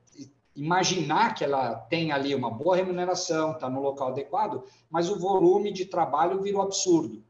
imaginar 0.57 1.35
que 1.35 1.45
ela 1.45 1.75
tem 1.75 2.11
ali 2.11 2.35
uma 2.35 2.50
boa 2.50 2.75
remuneração, 2.75 3.52
está 3.52 3.68
no 3.68 3.83
local 3.83 4.09
adequado, 4.09 4.64
mas 4.88 5.11
o 5.11 5.18
volume 5.18 5.71
de 5.71 5.85
trabalho 5.85 6.40
virou 6.40 6.62
absurdo. 6.62 7.23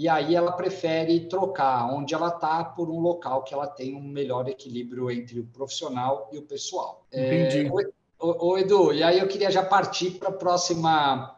E 0.00 0.08
aí 0.08 0.34
ela 0.34 0.52
prefere 0.52 1.28
trocar 1.28 1.92
onde 1.92 2.14
ela 2.14 2.28
está 2.28 2.64
por 2.64 2.88
um 2.88 3.00
local 3.00 3.42
que 3.42 3.52
ela 3.52 3.66
tem 3.66 3.94
um 3.94 4.02
melhor 4.02 4.48
equilíbrio 4.48 5.10
entre 5.10 5.40
o 5.40 5.46
profissional 5.46 6.30
e 6.32 6.38
o 6.38 6.42
pessoal. 6.42 7.04
É, 7.12 7.44
Entendi. 7.44 7.66
É, 7.66 8.24
o, 8.24 8.52
o, 8.52 8.58
Edu, 8.58 8.94
e 8.94 9.02
aí 9.02 9.18
eu 9.18 9.28
queria 9.28 9.50
já 9.50 9.62
partir 9.62 10.12
para 10.12 10.30
a 10.30 10.32
próxima, 10.32 11.36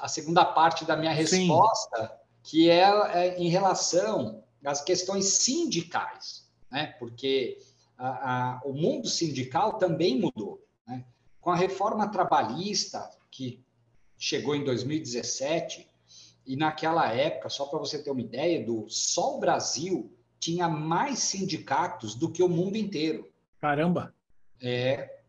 a 0.00 0.08
segunda 0.08 0.44
parte 0.44 0.84
da 0.84 0.96
minha 0.96 1.12
resposta. 1.12 2.06
Sim 2.06 2.22
que 2.42 2.68
é, 2.68 2.82
é 2.82 3.38
em 3.38 3.48
relação 3.48 4.42
às 4.64 4.82
questões 4.82 5.26
sindicais, 5.26 6.48
né? 6.70 6.94
porque 6.98 7.58
a, 7.96 8.56
a, 8.56 8.60
o 8.64 8.72
mundo 8.72 9.08
sindical 9.08 9.78
também 9.78 10.18
mudou. 10.18 10.64
Né? 10.86 11.04
Com 11.40 11.50
a 11.50 11.56
reforma 11.56 12.08
trabalhista, 12.08 13.08
que 13.30 13.64
chegou 14.18 14.54
em 14.54 14.64
2017, 14.64 15.88
e 16.46 16.56
naquela 16.56 17.12
época, 17.12 17.48
só 17.48 17.66
para 17.66 17.78
você 17.78 18.02
ter 18.02 18.10
uma 18.10 18.20
ideia, 18.20 18.64
do 18.64 18.86
só 18.88 19.36
o 19.36 19.40
Brasil 19.40 20.12
tinha 20.40 20.68
mais 20.68 21.20
sindicatos 21.20 22.14
do 22.14 22.30
que 22.30 22.42
o 22.42 22.48
mundo 22.48 22.76
inteiro. 22.76 23.30
Caramba! 23.60 24.14
É. 24.60 25.20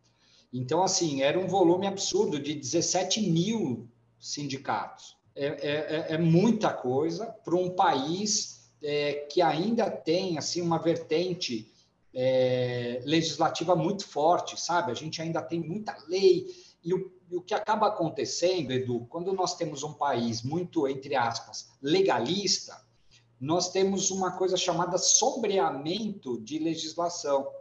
Então, 0.52 0.84
assim, 0.84 1.22
era 1.22 1.40
um 1.40 1.48
volume 1.48 1.88
absurdo 1.88 2.40
de 2.40 2.54
17 2.54 3.22
mil 3.30 3.88
sindicatos. 4.20 5.18
É, 5.36 5.46
é, 5.46 5.52
é, 5.52 6.14
é 6.14 6.18
muita 6.18 6.72
coisa 6.72 7.26
para 7.44 7.56
um 7.56 7.72
país 7.72 8.72
é, 8.82 9.28
que 9.32 9.42
ainda 9.42 9.90
tem 9.90 10.38
assim 10.38 10.62
uma 10.62 10.78
vertente 10.78 11.72
é, 12.14 13.02
legislativa 13.06 13.76
muito 13.76 14.08
forte, 14.08 14.60
sabe? 14.60 14.92
A 14.92 14.96
gente 14.96 15.22
ainda 15.22 15.42
tem 15.42 15.60
muita 15.60 15.98
lei 16.08 16.48
e 16.84 16.94
o, 16.94 17.12
o 17.32 17.42
que 17.42 17.54
acaba 17.54 17.88
acontecendo, 17.88 18.72
Edu, 18.72 19.06
quando 19.10 19.34
nós 19.34 19.56
temos 19.56 19.84
um 19.84 19.94
país 19.94 20.42
muito 20.42 20.88
entre 20.88 21.16
aspas 21.16 21.72
legalista, 21.82 22.84
nós 23.40 23.72
temos 23.72 24.10
uma 24.12 24.32
coisa 24.32 24.56
chamada 24.56 24.98
sombreamento 24.98 26.40
de 26.42 26.60
legislação. 26.60 27.52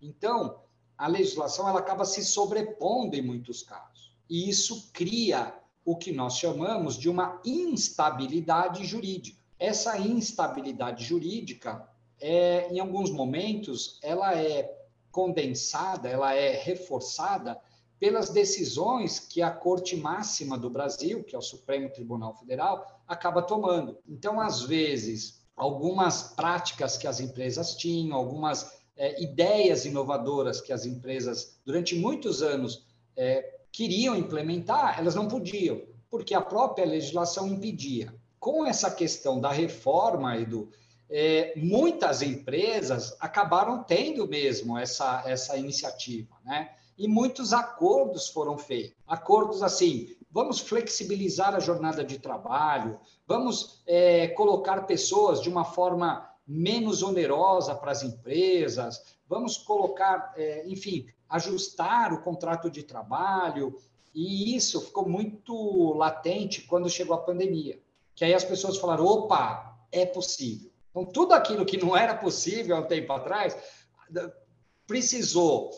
Então, 0.00 0.62
a 0.98 1.06
legislação 1.06 1.68
ela 1.68 1.78
acaba 1.78 2.04
se 2.04 2.24
sobrepondo 2.24 3.16
em 3.16 3.22
muitos 3.22 3.62
casos. 3.62 4.12
E 4.28 4.48
isso 4.48 4.90
cria 4.92 5.54
o 5.84 5.96
que 5.96 6.12
nós 6.12 6.36
chamamos 6.38 6.96
de 6.96 7.08
uma 7.08 7.40
instabilidade 7.44 8.84
jurídica. 8.84 9.38
Essa 9.58 9.98
instabilidade 9.98 11.04
jurídica, 11.04 11.88
é, 12.20 12.68
em 12.72 12.80
alguns 12.80 13.10
momentos, 13.10 13.98
ela 14.02 14.36
é 14.36 14.76
condensada, 15.10 16.08
ela 16.08 16.34
é 16.34 16.52
reforçada 16.52 17.60
pelas 18.02 18.30
decisões 18.30 19.20
que 19.20 19.40
a 19.40 19.48
Corte 19.48 19.96
Máxima 19.96 20.58
do 20.58 20.68
Brasil, 20.68 21.22
que 21.22 21.36
é 21.36 21.38
o 21.38 21.40
Supremo 21.40 21.88
Tribunal 21.88 22.34
Federal, 22.34 23.00
acaba 23.06 23.40
tomando. 23.40 23.96
Então, 24.08 24.40
às 24.40 24.60
vezes, 24.60 25.40
algumas 25.54 26.34
práticas 26.34 26.98
que 26.98 27.06
as 27.06 27.20
empresas 27.20 27.76
tinham, 27.76 28.18
algumas 28.18 28.76
é, 28.96 29.22
ideias 29.22 29.84
inovadoras 29.84 30.60
que 30.60 30.72
as 30.72 30.84
empresas, 30.84 31.60
durante 31.64 31.94
muitos 31.94 32.42
anos, 32.42 32.84
é, 33.16 33.60
queriam 33.70 34.16
implementar, 34.16 34.98
elas 34.98 35.14
não 35.14 35.28
podiam, 35.28 35.80
porque 36.10 36.34
a 36.34 36.40
própria 36.40 36.84
legislação 36.84 37.46
impedia. 37.46 38.12
Com 38.40 38.66
essa 38.66 38.90
questão 38.90 39.40
da 39.40 39.52
reforma, 39.52 40.36
Edu, 40.36 40.68
é, 41.08 41.52
muitas 41.56 42.20
empresas 42.20 43.16
acabaram 43.20 43.84
tendo 43.84 44.26
mesmo 44.26 44.76
essa, 44.76 45.22
essa 45.24 45.56
iniciativa, 45.56 46.34
né? 46.44 46.72
E 46.96 47.08
muitos 47.08 47.52
acordos 47.52 48.28
foram 48.28 48.58
feitos. 48.58 48.96
Acordos 49.06 49.62
assim, 49.62 50.14
vamos 50.30 50.60
flexibilizar 50.60 51.54
a 51.54 51.60
jornada 51.60 52.04
de 52.04 52.18
trabalho, 52.18 52.98
vamos 53.26 53.82
é, 53.86 54.28
colocar 54.28 54.86
pessoas 54.86 55.40
de 55.40 55.48
uma 55.48 55.64
forma 55.64 56.28
menos 56.46 57.02
onerosa 57.02 57.74
para 57.74 57.92
as 57.92 58.02
empresas, 58.02 59.16
vamos 59.28 59.56
colocar, 59.56 60.32
é, 60.36 60.66
enfim, 60.66 61.06
ajustar 61.28 62.12
o 62.12 62.22
contrato 62.22 62.70
de 62.70 62.82
trabalho, 62.82 63.74
e 64.14 64.54
isso 64.54 64.80
ficou 64.80 65.08
muito 65.08 65.94
latente 65.94 66.62
quando 66.62 66.90
chegou 66.90 67.14
a 67.14 67.22
pandemia. 67.22 67.80
Que 68.14 68.24
aí 68.24 68.34
as 68.34 68.44
pessoas 68.44 68.76
falaram: 68.76 69.06
opa, 69.06 69.78
é 69.90 70.04
possível. 70.04 70.70
Então, 70.90 71.04
tudo 71.06 71.32
aquilo 71.32 71.64
que 71.64 71.82
não 71.82 71.96
era 71.96 72.14
possível 72.14 72.76
há 72.76 72.80
um 72.80 72.86
tempo 72.86 73.12
atrás, 73.12 73.56
precisou 74.86 75.70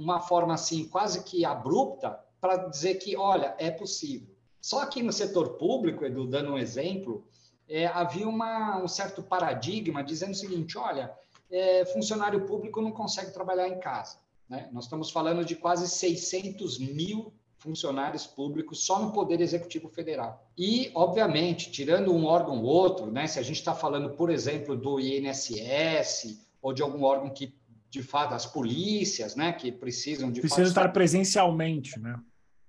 uma 0.00 0.20
forma 0.20 0.54
assim, 0.54 0.86
quase 0.88 1.22
que 1.24 1.44
abrupta, 1.44 2.18
para 2.40 2.56
dizer 2.68 2.94
que, 2.94 3.16
olha, 3.16 3.54
é 3.58 3.70
possível. 3.70 4.34
Só 4.60 4.84
que 4.86 5.02
no 5.02 5.12
setor 5.12 5.50
público, 5.58 6.04
Edu, 6.04 6.26
dando 6.26 6.52
um 6.52 6.58
exemplo, 6.58 7.26
é, 7.68 7.86
havia 7.86 8.28
uma, 8.28 8.82
um 8.82 8.88
certo 8.88 9.22
paradigma 9.22 10.02
dizendo 10.02 10.32
o 10.32 10.36
seguinte: 10.36 10.76
olha, 10.78 11.12
é, 11.50 11.84
funcionário 11.84 12.46
público 12.46 12.80
não 12.80 12.92
consegue 12.92 13.32
trabalhar 13.32 13.68
em 13.68 13.78
casa. 13.78 14.18
Né? 14.48 14.68
Nós 14.72 14.84
estamos 14.84 15.10
falando 15.10 15.44
de 15.44 15.54
quase 15.54 15.88
600 15.88 16.78
mil 16.78 17.32
funcionários 17.58 18.26
públicos 18.26 18.84
só 18.84 18.98
no 18.98 19.12
Poder 19.12 19.40
Executivo 19.40 19.88
Federal. 19.88 20.46
E, 20.56 20.90
obviamente, 20.94 21.70
tirando 21.70 22.12
um 22.12 22.24
órgão 22.24 22.62
ou 22.62 22.64
outro, 22.64 23.10
né, 23.10 23.26
se 23.26 23.38
a 23.38 23.42
gente 23.42 23.58
está 23.58 23.74
falando, 23.74 24.10
por 24.16 24.30
exemplo, 24.30 24.74
do 24.74 24.98
INSS 24.98 26.40
ou 26.62 26.72
de 26.72 26.82
algum 26.82 27.04
órgão 27.04 27.28
que, 27.30 27.54
de 27.90 28.02
fato, 28.02 28.34
as 28.34 28.46
polícias, 28.46 29.34
né, 29.34 29.52
que 29.52 29.72
precisam 29.72 30.30
de 30.30 30.40
Precisa 30.40 30.68
estar 30.68 30.88
presencialmente, 30.92 31.98
né? 31.98 32.18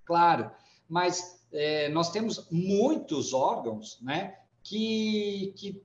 Claro, 0.03 0.51
mas 0.89 1.45
é, 1.53 1.87
nós 1.89 2.11
temos 2.11 2.47
muitos 2.51 3.31
órgãos, 3.31 3.99
né, 4.01 4.35
que, 4.63 5.53
que 5.55 5.83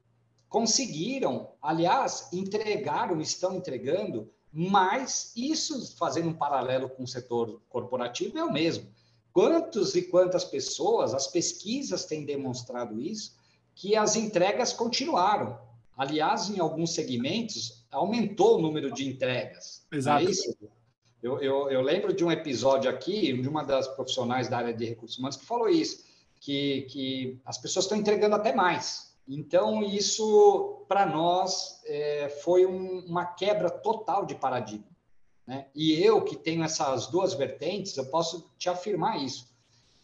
conseguiram, 0.49 1.53
aliás, 1.61 2.29
entregaram, 2.33 3.21
estão 3.21 3.55
entregando 3.57 4.33
Mas 4.59 5.33
isso, 5.37 5.95
fazendo 5.99 6.31
um 6.31 6.33
paralelo 6.33 6.89
com 6.89 7.03
o 7.03 7.07
setor 7.07 7.61
corporativo, 7.69 8.39
é 8.39 8.45
o 8.45 8.51
mesmo. 8.51 8.89
Quantos 9.31 9.95
e 9.95 10.01
quantas 10.01 10.45
pessoas, 10.45 11.13
as 11.13 11.27
pesquisas 11.27 12.07
têm 12.07 12.25
demonstrado 12.25 12.99
isso, 12.99 13.37
que 13.75 13.95
as 13.95 14.17
entregas 14.17 14.73
continuaram. 14.73 15.61
Aliás, 15.95 16.49
em 16.49 16.59
alguns 16.59 16.95
segmentos, 16.95 17.86
aumentou 17.97 18.59
o 18.59 18.63
número 18.63 18.93
de 18.93 19.09
entregas. 19.09 19.87
É 19.91 19.97
Exato. 19.97 20.29
É 20.29 20.67
eu, 21.23 21.41
eu, 21.41 21.71
eu, 21.71 21.81
lembro 21.81 22.13
de 22.13 22.25
um 22.25 22.31
episódio 22.31 22.91
aqui, 22.91 23.33
de 23.33 23.49
uma 23.49 23.65
das 23.65 23.89
profissionais 23.89 24.49
da 24.49 24.59
área 24.59 24.75
de 24.75 24.85
recursos 24.85 25.19
humanos, 25.19 25.37
que 25.37 25.47
falou 25.47 25.69
isso, 25.69 26.05
que, 26.39 26.83
que 26.83 27.41
as 27.45 27.59
pessoas 27.59 27.87
estão 27.87 27.99
entregando 27.99 28.35
até 28.35 28.55
mais. 28.55 29.17
Então, 29.27 29.83
isso, 29.83 30.85
para 30.87 31.07
nós, 31.07 31.81
é, 31.87 32.29
foi 32.45 32.67
um, 32.67 33.01
uma 33.07 33.25
quebra 33.25 33.71
total 33.71 34.25
de 34.25 34.35
paradigma. 34.35 34.87
Né? 35.47 35.67
E 35.75 35.95
eu, 35.95 36.23
que 36.23 36.37
tenho 36.37 36.63
essas 36.63 37.07
duas 37.09 37.35
vertentes, 37.35 37.97
eu 37.97 38.07
posso 38.07 38.53
te 38.59 38.69
afirmar 38.69 39.21
isso. 39.23 39.49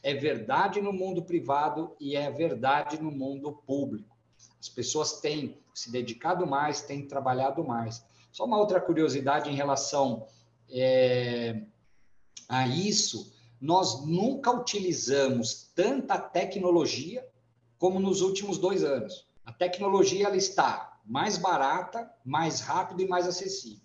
É 0.03 0.15
verdade 0.15 0.81
no 0.81 0.93
mundo 0.93 1.23
privado 1.23 1.95
e 2.01 2.17
é 2.17 2.29
verdade 2.31 3.01
no 3.01 3.13
mundo 3.13 3.53
público. 3.53 4.17
As 4.59 4.69
pessoas 4.69 5.21
têm 5.21 5.62
se 5.75 5.91
dedicado 5.91 6.47
mais, 6.47 6.83
têm 6.83 7.07
trabalhado 7.07 7.65
mais. 7.65 8.05
Só 8.31 8.45
uma 8.45 8.59
outra 8.59 8.81
curiosidade 8.81 9.51
em 9.51 9.55
relação 9.55 10.27
é, 10.71 11.63
a 12.49 12.67
isso: 12.67 13.33
nós 13.61 14.05
nunca 14.05 14.51
utilizamos 14.51 15.71
tanta 15.75 16.19
tecnologia 16.19 17.27
como 17.79 17.99
nos 17.99 18.21
últimos 18.21 18.59
dois 18.59 18.85
anos. 18.85 19.27
A 19.45 19.53
tecnologia 19.53 20.27
ela 20.27 20.37
está 20.37 20.99
mais 21.05 21.37
barata, 21.37 22.09
mais 22.25 22.61
rápida 22.61 23.03
e 23.03 23.09
mais 23.09 23.27
acessível. 23.27 23.83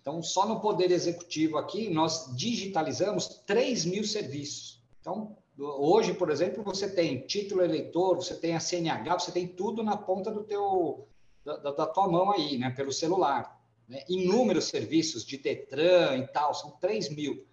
Então, 0.00 0.22
só 0.22 0.46
no 0.46 0.60
Poder 0.60 0.90
Executivo 0.90 1.56
aqui, 1.56 1.88
nós 1.88 2.36
digitalizamos 2.36 3.42
3 3.46 3.86
mil 3.86 4.04
serviços. 4.04 4.73
Então, 5.04 5.36
hoje, 5.58 6.14
por 6.14 6.30
exemplo, 6.30 6.64
você 6.64 6.88
tem 6.88 7.26
título 7.26 7.62
eleitor, 7.62 8.16
você 8.16 8.34
tem 8.34 8.56
a 8.56 8.60
CNH, 8.60 9.18
você 9.18 9.30
tem 9.30 9.46
tudo 9.46 9.82
na 9.82 9.98
ponta 9.98 10.30
do 10.30 10.42
teu, 10.42 11.06
da, 11.44 11.58
da 11.58 11.86
tua 11.86 12.08
mão 12.08 12.30
aí, 12.30 12.56
né, 12.56 12.70
pelo 12.70 12.90
celular. 12.90 13.60
Né? 13.86 14.02
Inúmeros 14.08 14.64
serviços 14.64 15.22
de 15.22 15.36
Detran 15.36 16.16
e 16.16 16.26
tal, 16.28 16.54
são 16.54 16.70
3 16.80 17.10
mil. 17.10 17.46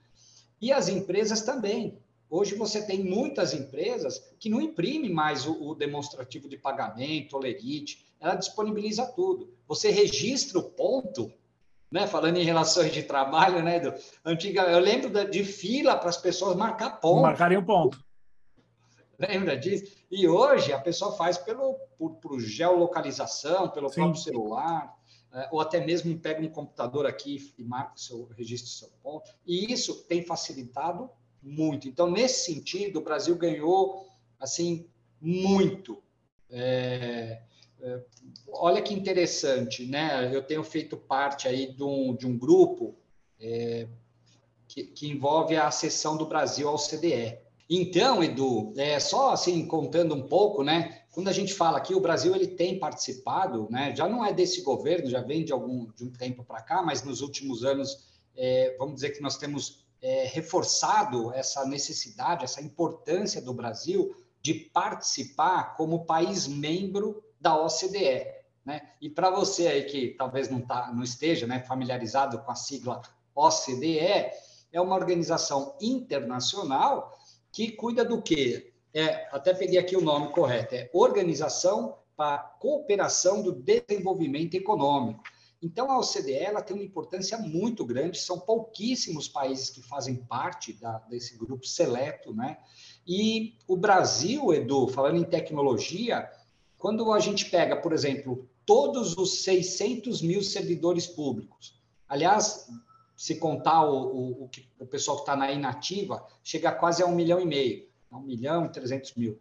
E 0.61 0.71
as 0.71 0.87
empresas 0.87 1.41
também. 1.41 1.99
Hoje 2.29 2.55
você 2.55 2.85
tem 2.85 3.03
muitas 3.03 3.53
empresas 3.53 4.33
que 4.39 4.49
não 4.49 4.61
imprimem 4.61 5.11
mais 5.11 5.45
o, 5.45 5.71
o 5.71 5.75
demonstrativo 5.75 6.47
de 6.47 6.55
pagamento, 6.55 7.35
o 7.35 7.39
lerite, 7.39 8.05
ela 8.17 8.35
disponibiliza 8.35 9.05
tudo. 9.07 9.53
Você 9.67 9.91
registra 9.91 10.57
o 10.57 10.63
ponto 10.63 11.29
né? 11.91 12.07
Falando 12.07 12.37
em 12.37 12.43
relações 12.43 12.91
de 12.93 13.03
trabalho, 13.03 13.61
né, 13.61 13.77
Edu? 13.77 13.93
Antiga, 14.23 14.61
eu 14.63 14.79
lembro 14.79 15.29
de 15.29 15.43
fila 15.43 15.97
para 15.97 16.09
as 16.09 16.17
pessoas 16.17 16.55
marcar 16.55 17.01
ponto. 17.01 17.21
Marcarem 17.21 17.57
o 17.57 17.65
ponto. 17.65 18.03
Lembra 19.19 19.55
disso? 19.57 19.91
E 20.09 20.27
hoje 20.27 20.73
a 20.73 20.79
pessoa 20.79 21.11
faz 21.11 21.37
pelo, 21.37 21.75
por, 21.97 22.15
por 22.15 22.39
geolocalização, 22.39 23.69
pelo 23.69 23.89
Sim. 23.89 23.95
próprio 24.01 24.21
celular, 24.21 24.95
é, 25.33 25.47
ou 25.51 25.61
até 25.61 25.85
mesmo 25.85 26.17
pega 26.17 26.41
um 26.41 26.49
computador 26.49 27.05
aqui 27.05 27.53
e 27.57 27.63
marca 27.63 27.93
o 27.95 27.99
seu 27.99 28.25
registro 28.35 28.71
seu 28.71 28.89
ponto. 29.03 29.29
E 29.45 29.71
isso 29.71 30.03
tem 30.05 30.25
facilitado 30.25 31.09
muito. 31.41 31.87
Então, 31.87 32.09
nesse 32.09 32.51
sentido, 32.51 32.99
o 32.99 33.03
Brasil 33.03 33.35
ganhou 33.35 34.07
assim 34.39 34.87
muito. 35.19 36.01
É, 36.49 37.43
olha 38.47 38.81
que 38.81 38.93
interessante, 38.93 39.85
né? 39.85 40.29
Eu 40.33 40.43
tenho 40.43 40.63
feito 40.63 40.95
parte 40.95 41.47
aí 41.47 41.73
de 41.73 41.83
um, 41.83 42.15
de 42.15 42.27
um 42.27 42.37
grupo 42.37 42.95
é, 43.39 43.87
que, 44.67 44.83
que, 44.83 45.09
envolve 45.09 45.55
a 45.55 45.67
acessão 45.67 46.15
do 46.15 46.25
Brasil 46.25 46.67
ao 46.67 46.77
CDE. 46.77 47.37
Então, 47.69 48.23
Edu, 48.23 48.73
é, 48.75 48.99
só 48.99 49.31
assim 49.31 49.65
contando 49.65 50.13
um 50.13 50.27
pouco, 50.27 50.63
né? 50.63 51.03
Quando 51.11 51.29
a 51.29 51.33
gente 51.33 51.53
fala 51.53 51.77
aqui, 51.77 51.95
o 51.95 52.01
Brasil 52.01 52.35
ele 52.35 52.47
tem 52.47 52.77
participado, 52.77 53.67
né? 53.69 53.95
Já 53.95 54.07
não 54.07 54.25
é 54.25 54.33
desse 54.33 54.61
governo, 54.61 55.09
já 55.09 55.21
vem 55.21 55.43
de 55.43 55.53
algum 55.53 55.87
de 55.91 56.03
um 56.03 56.11
tempo 56.11 56.43
para 56.43 56.61
cá, 56.61 56.81
mas 56.81 57.03
nos 57.03 57.21
últimos 57.21 57.63
anos, 57.63 58.05
é, 58.35 58.75
vamos 58.77 58.95
dizer 58.95 59.11
que 59.11 59.21
nós 59.21 59.37
temos 59.37 59.85
é, 60.01 60.25
reforçado 60.25 61.33
essa 61.33 61.65
necessidade, 61.65 62.43
essa 62.43 62.61
importância 62.61 63.41
do 63.41 63.53
Brasil 63.53 64.15
de 64.41 64.53
participar 64.53 65.75
como 65.75 66.05
país 66.05 66.47
membro 66.47 67.23
da 67.41 67.59
OCDE. 67.59 68.27
Né? 68.63 68.81
E 69.01 69.09
para 69.09 69.31
você 69.31 69.67
aí 69.67 69.83
que 69.83 70.09
talvez 70.09 70.47
não, 70.49 70.61
tá, 70.61 70.91
não 70.93 71.03
esteja 71.03 71.47
né, 71.47 71.59
familiarizado 71.61 72.39
com 72.39 72.51
a 72.51 72.55
sigla 72.55 73.01
OCDE, 73.35 74.31
é 74.71 74.79
uma 74.79 74.95
organização 74.95 75.75
internacional 75.81 77.11
que 77.51 77.71
cuida 77.71 78.05
do 78.05 78.21
quê? 78.21 78.73
É, 78.93 79.27
até 79.31 79.53
peguei 79.53 79.79
aqui 79.79 79.97
o 79.97 80.01
nome 80.01 80.31
correto, 80.31 80.75
é 80.75 80.89
Organização 80.93 81.97
para 82.15 82.35
a 82.35 82.39
Cooperação 82.39 83.41
do 83.41 83.51
Desenvolvimento 83.51 84.53
Econômico. 84.53 85.23
Então, 85.61 85.91
a 85.91 85.99
OCDE 85.99 86.33
ela 86.33 86.61
tem 86.61 86.75
uma 86.75 86.85
importância 86.85 87.37
muito 87.37 87.85
grande, 87.85 88.19
são 88.19 88.39
pouquíssimos 88.39 89.27
países 89.27 89.69
que 89.69 89.81
fazem 89.81 90.15
parte 90.15 90.73
da, 90.73 90.97
desse 90.99 91.37
grupo 91.37 91.65
seleto, 91.67 92.33
né? 92.33 92.57
E 93.07 93.55
o 93.67 93.77
Brasil, 93.77 94.53
Edu, 94.53 94.87
falando 94.87 95.17
em 95.17 95.23
tecnologia, 95.23 96.29
quando 96.81 97.13
a 97.13 97.19
gente 97.19 97.45
pega, 97.45 97.75
por 97.75 97.93
exemplo, 97.93 98.49
todos 98.65 99.15
os 99.15 99.43
600 99.43 100.19
mil 100.23 100.41
servidores 100.41 101.05
públicos, 101.05 101.79
aliás, 102.09 102.67
se 103.15 103.35
contar 103.35 103.85
o, 103.85 104.45
o, 104.45 104.49
o 104.79 104.85
pessoal 104.87 105.17
que 105.17 105.21
está 105.21 105.35
na 105.35 105.51
inativa, 105.51 106.25
chega 106.43 106.71
quase 106.71 107.03
a 107.03 107.05
um 107.05 107.13
milhão 107.13 107.39
e 107.39 107.45
meio, 107.45 107.87
um 108.11 108.21
milhão 108.21 108.65
e 108.65 108.69
trezentos 108.69 109.13
mil. 109.13 109.39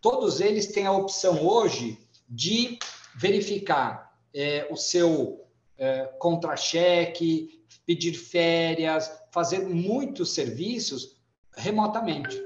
Todos 0.00 0.40
eles 0.40 0.66
têm 0.66 0.84
a 0.84 0.90
opção 0.90 1.46
hoje 1.46 1.96
de 2.28 2.76
verificar 3.14 4.12
é, 4.34 4.66
o 4.68 4.76
seu 4.76 5.46
é, 5.78 6.06
contra-cheque, 6.18 7.62
pedir 7.86 8.14
férias, 8.14 9.12
fazer 9.30 9.60
muitos 9.60 10.30
serviços 10.30 11.16
remotamente. 11.56 12.36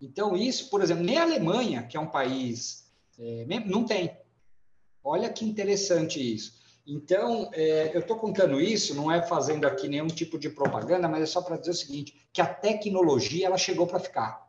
Então, 0.00 0.36
isso, 0.36 0.70
por 0.70 0.82
exemplo, 0.82 1.02
nem 1.02 1.18
a 1.18 1.22
Alemanha, 1.24 1.82
que 1.82 1.96
é 1.96 2.00
um 2.00 2.06
país 2.06 2.81
é, 3.22 3.60
não 3.66 3.84
tem. 3.84 4.16
Olha 5.04 5.28
que 5.30 5.44
interessante 5.44 6.20
isso. 6.20 6.60
Então, 6.84 7.48
é, 7.52 7.94
eu 7.94 8.00
estou 8.00 8.16
contando 8.16 8.60
isso, 8.60 8.94
não 8.94 9.10
é 9.10 9.22
fazendo 9.22 9.64
aqui 9.66 9.88
nenhum 9.88 10.08
tipo 10.08 10.36
de 10.38 10.50
propaganda, 10.50 11.08
mas 11.08 11.22
é 11.22 11.26
só 11.26 11.40
para 11.40 11.56
dizer 11.56 11.70
o 11.70 11.74
seguinte, 11.74 12.28
que 12.32 12.40
a 12.40 12.46
tecnologia 12.46 13.46
ela 13.46 13.56
chegou 13.56 13.86
para 13.86 14.00
ficar. 14.00 14.48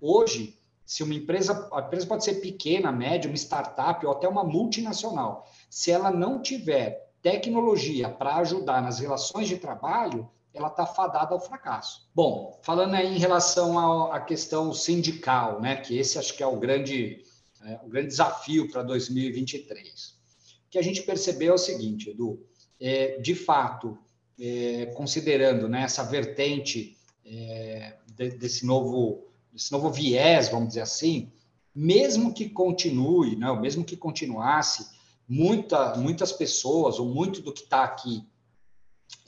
Hoje, 0.00 0.58
se 0.86 1.02
uma 1.02 1.14
empresa, 1.14 1.68
a 1.72 1.80
empresa 1.80 2.06
pode 2.06 2.24
ser 2.24 2.40
pequena, 2.40 2.90
média, 2.90 3.28
uma 3.28 3.36
startup 3.36 4.04
ou 4.04 4.12
até 4.12 4.26
uma 4.26 4.42
multinacional, 4.42 5.46
se 5.68 5.90
ela 5.90 6.10
não 6.10 6.40
tiver 6.40 7.12
tecnologia 7.20 8.08
para 8.08 8.36
ajudar 8.36 8.82
nas 8.82 8.98
relações 8.98 9.46
de 9.46 9.58
trabalho, 9.58 10.28
ela 10.54 10.68
está 10.68 10.86
fadada 10.86 11.34
ao 11.34 11.40
fracasso. 11.40 12.08
Bom, 12.14 12.58
falando 12.62 12.94
aí 12.94 13.14
em 13.14 13.18
relação 13.18 14.10
à 14.10 14.18
questão 14.18 14.72
sindical, 14.72 15.60
né, 15.60 15.76
que 15.76 15.96
esse 15.96 16.18
acho 16.18 16.34
que 16.34 16.42
é 16.42 16.46
o 16.46 16.58
grande 16.58 17.22
é, 17.64 17.78
o 17.84 17.88
grande 17.88 18.08
desafio 18.08 18.70
para 18.70 18.82
2023. 18.82 20.18
O 20.66 20.70
que 20.70 20.78
a 20.78 20.82
gente 20.82 21.02
percebeu 21.02 21.52
é 21.52 21.54
o 21.54 21.58
seguinte, 21.58 22.10
Edu, 22.10 22.44
é, 22.80 23.18
de 23.18 23.34
fato, 23.34 23.98
é, 24.38 24.86
considerando 24.96 25.68
né, 25.68 25.82
essa 25.82 26.02
vertente 26.02 26.96
é, 27.24 27.96
de, 28.14 28.30
desse, 28.30 28.64
novo, 28.64 29.26
desse 29.52 29.70
novo 29.70 29.90
viés, 29.90 30.48
vamos 30.48 30.68
dizer 30.68 30.82
assim, 30.82 31.30
mesmo 31.74 32.32
que 32.32 32.48
continue, 32.48 33.36
né, 33.36 33.52
mesmo 33.60 33.84
que 33.84 33.96
continuasse, 33.96 34.86
muita, 35.28 35.94
muitas 35.96 36.32
pessoas, 36.32 36.98
ou 36.98 37.06
muito 37.06 37.40
do 37.40 37.52
que 37.52 37.62
está 37.62 37.84
aqui 37.84 38.24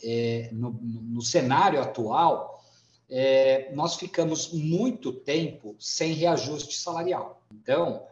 é, 0.03 0.49
no, 0.53 0.71
no, 0.73 1.23
cenário 1.23 1.81
atual, 1.81 2.65
é, 3.09 3.71
nós 3.75 3.97
ficamos 3.97 4.53
muito 4.53 5.13
tempo 5.13 5.77
sem 5.79 6.13
reajuste 6.13 6.77
salarial. 6.77 7.43
Então, 7.53 8.05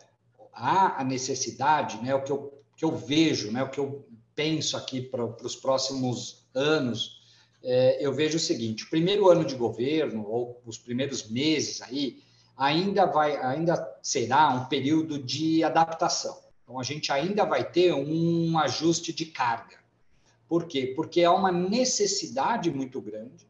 há 0.61 1.01
a 1.01 1.05
necessidade, 1.05 1.96
né, 2.03 2.14
o 2.14 2.23
que 2.23 2.31
eu, 2.31 2.62
que 2.77 2.85
eu 2.85 2.94
vejo, 2.94 3.51
né, 3.51 3.62
o 3.62 3.70
que 3.70 3.81
eu 3.81 4.07
penso 4.35 4.77
aqui 4.77 5.01
para 5.01 5.25
os 5.25 5.57
próximos 5.57 6.46
anos, 6.55 7.20
é, 7.62 8.05
eu 8.05 8.12
vejo 8.12 8.37
o 8.37 8.40
seguinte: 8.40 8.85
o 8.85 8.90
primeiro 8.90 9.29
ano 9.29 9.44
de 9.44 9.55
governo, 9.55 10.25
ou 10.29 10.62
os 10.66 10.79
primeiros 10.79 11.29
meses 11.29 11.81
aí, 11.83 12.23
ainda, 12.57 13.07
vai, 13.07 13.37
ainda 13.38 13.99
será 14.03 14.51
um 14.51 14.66
período 14.66 15.18
de 15.18 15.64
adaptação. 15.64 16.38
Então, 16.62 16.79
a 16.79 16.83
gente 16.83 17.11
ainda 17.11 17.44
vai 17.44 17.64
ter 17.64 17.92
um 17.94 18.59
ajuste 18.59 19.12
de 19.12 19.27
carga. 19.27 19.79
Por 20.46 20.66
quê? 20.66 20.92
Porque 20.94 21.25
há 21.25 21.33
uma 21.33 21.51
necessidade 21.51 22.70
muito 22.70 23.01
grande, 23.01 23.49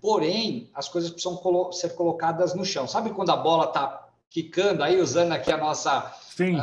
porém, 0.00 0.70
as 0.74 0.88
coisas 0.88 1.10
precisam 1.10 1.36
colo 1.36 1.72
ser 1.72 1.90
colocadas 1.94 2.54
no 2.54 2.64
chão. 2.64 2.88
Sabe 2.88 3.10
quando 3.10 3.30
a 3.30 3.36
bola 3.36 3.66
está 3.66 4.08
quicando, 4.30 4.82
aí 4.82 5.00
usando 5.00 5.32
aqui 5.32 5.50
a 5.50 5.56
nossa 5.56 6.14
Sim. 6.36 6.56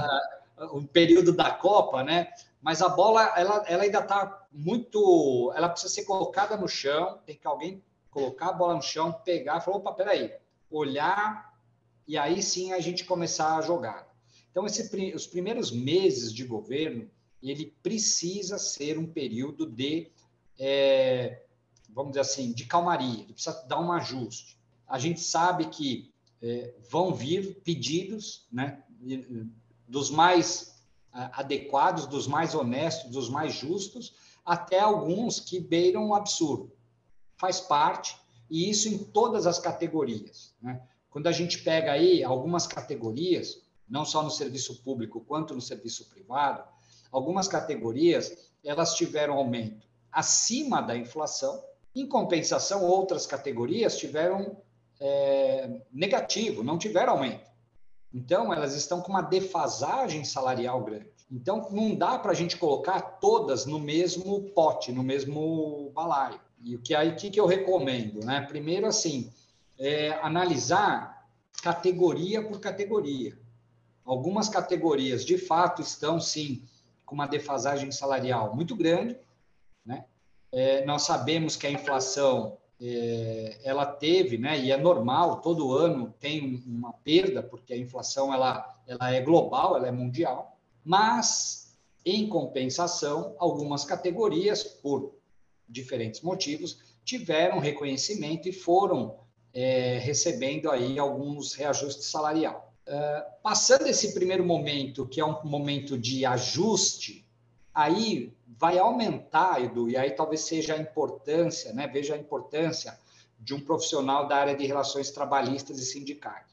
O 0.72 0.84
período 0.84 1.34
da 1.34 1.52
Copa, 1.52 2.04
né? 2.04 2.32
mas 2.64 2.82
a 2.82 2.88
bola 2.88 3.34
ela, 3.36 3.66
ela 3.68 3.84
ainda 3.84 4.00
está 4.00 4.48
muito. 4.50 5.52
Ela 5.54 5.68
precisa 5.68 5.94
ser 5.94 6.06
colocada 6.06 6.56
no 6.56 6.68
chão, 6.68 7.20
tem 7.26 7.36
que 7.36 7.46
alguém 7.46 7.84
colocar 8.10 8.50
a 8.50 8.54
bola 8.54 8.76
no 8.76 8.82
chão, 8.82 9.12
pegar, 9.12 9.60
falar, 9.60 9.78
opa, 9.78 9.92
peraí, 9.92 10.32
olhar, 10.72 11.54
e 12.08 12.18
aí 12.18 12.42
sim 12.42 12.72
a 12.72 12.80
gente 12.80 13.04
começar 13.04 13.58
a 13.58 13.62
jogar. 13.62 14.08
Então, 14.50 14.66
esse, 14.66 15.14
os 15.14 15.28
primeiros 15.28 15.72
meses 15.72 16.32
de 16.32 16.46
governo, 16.46 17.10
ele 17.42 17.76
precisa 17.84 18.58
ser 18.58 18.98
um 18.98 19.08
período 19.08 19.66
de, 19.66 20.10
é, 20.58 21.42
vamos 21.90 22.12
dizer 22.12 22.22
assim, 22.22 22.54
de 22.54 22.66
calmaria, 22.66 23.24
ele 23.24 23.34
precisa 23.34 23.66
dar 23.68 23.80
um 23.80 23.92
ajuste. 23.92 24.58
A 24.88 24.98
gente 25.00 25.20
sabe 25.20 25.66
que 25.66 26.14
é, 26.42 26.74
vão 26.90 27.14
vir 27.14 27.62
pedidos, 27.64 28.48
né, 28.52 28.84
dos 29.94 30.10
mais 30.10 30.74
adequados, 31.12 32.08
dos 32.08 32.26
mais 32.26 32.56
honestos, 32.56 33.12
dos 33.12 33.30
mais 33.30 33.54
justos, 33.54 34.16
até 34.44 34.80
alguns 34.80 35.40
que 35.40 35.60
beiram 35.60 36.08
o 36.08 36.16
absurdo. 36.16 36.72
Faz 37.38 37.60
parte, 37.62 38.18
e 38.50 38.68
isso 38.68 38.90
em 38.90 38.98
todas 38.98 39.46
as 39.46 39.60
categorias. 39.60 40.56
Né? 40.60 40.82
Quando 41.12 41.28
a 41.28 41.32
gente 41.32 41.60
pega 41.60 41.92
aí 41.92 42.24
algumas 42.24 42.66
categorias, 42.66 43.62
não 43.88 44.04
só 44.04 44.24
no 44.24 44.32
serviço 44.32 44.82
público 44.82 45.22
quanto 45.22 45.54
no 45.54 45.62
serviço 45.62 46.10
privado, 46.10 46.68
algumas 47.12 47.48
categorias 47.48 48.52
elas 48.64 48.96
tiveram 48.96 49.36
aumento 49.36 49.86
acima 50.12 50.82
da 50.82 50.98
inflação, 50.98 51.64
em 51.96 52.08
compensação, 52.08 52.84
outras 52.84 53.28
categorias 53.28 53.98
tiveram 53.98 54.58
é, 55.00 55.82
negativo, 55.92 56.64
não 56.64 56.80
tiveram 56.80 57.14
aumento. 57.14 57.53
Então, 58.14 58.54
elas 58.54 58.76
estão 58.76 59.02
com 59.02 59.12
uma 59.12 59.22
defasagem 59.22 60.24
salarial 60.24 60.84
grande. 60.84 61.12
Então, 61.32 61.68
não 61.72 61.96
dá 61.96 62.20
para 62.20 62.32
a 62.32 62.36
gente 62.36 62.58
colocar 62.58 63.02
todas 63.02 63.66
no 63.66 63.80
mesmo 63.80 64.44
pote, 64.52 64.92
no 64.92 65.02
mesmo 65.02 65.90
balaio. 65.96 66.40
E 66.62 66.76
o 66.76 66.80
que 66.80 66.94
aí 66.94 67.16
que, 67.16 67.32
que 67.32 67.40
eu 67.40 67.48
recomendo? 67.48 68.24
Né? 68.24 68.42
Primeiro, 68.42 68.86
assim, 68.86 69.32
é, 69.80 70.12
analisar 70.22 71.28
categoria 71.64 72.44
por 72.44 72.60
categoria. 72.60 73.38
Algumas 74.06 74.48
categorias, 74.48 75.26
de 75.26 75.38
fato, 75.38 75.82
estão, 75.82 76.20
sim, 76.20 76.64
com 77.06 77.16
uma 77.16 77.28
defasagem 77.28 77.92
salarial 77.92 78.56
muito 78.56 78.76
grande. 78.76 79.18
Né? 79.84 80.06
É, 80.52 80.86
nós 80.86 81.02
sabemos 81.02 81.56
que 81.56 81.66
a 81.66 81.72
inflação 81.72 82.58
é, 82.86 83.60
ela 83.64 83.86
teve, 83.86 84.38
né, 84.38 84.60
e 84.60 84.72
é 84.72 84.78
normal, 84.78 85.40
todo 85.40 85.72
ano 85.72 86.14
tem 86.20 86.62
uma 86.68 86.92
perda, 86.92 87.42
porque 87.42 87.74
a 87.74 87.78
inflação 87.78 88.34
ela, 88.34 88.78
ela 88.86 89.10
é 89.10 89.22
global, 89.22 89.78
ela 89.78 89.88
é 89.88 89.92
mundial, 89.92 90.58
mas, 90.84 91.78
em 92.06 92.28
compensação, 92.28 93.36
algumas 93.40 93.86
categorias, 93.86 94.64
por 94.64 95.16
diferentes 95.68 96.22
motivos, 96.22 96.80
tiveram 97.06 97.60
reconhecimento 97.60 98.50
e 98.50 98.52
foram 98.52 99.16
é, 99.54 100.00
recebendo 100.00 100.70
aí 100.70 101.00
alguns 101.00 101.54
reajustes 101.54 102.08
salarial. 102.08 102.74
Uh, 102.86 103.42
passando 103.42 103.88
esse 103.88 104.14
primeiro 104.14 104.44
momento, 104.44 105.08
que 105.08 105.22
é 105.22 105.26
um 105.26 105.42
momento 105.46 105.98
de 105.98 106.26
ajuste, 106.26 107.26
aí 107.74 108.34
vai 108.46 108.78
aumentar, 108.78 109.62
Edu, 109.62 109.90
e 109.90 109.98
aí 109.98 110.12
talvez 110.12 110.42
seja 110.42 110.76
a 110.76 110.78
importância, 110.78 111.74
né? 111.74 111.88
veja 111.88 112.16
a 112.16 112.18
importância 112.18 112.98
de 113.40 113.54
um 113.54 113.60
profissional 113.60 114.28
da 114.28 114.38
área 114.38 114.56
de 114.56 114.66
relações 114.66 115.12
trabalhistas 115.12 115.80
e 115.80 115.86
sindicais. 115.86 116.46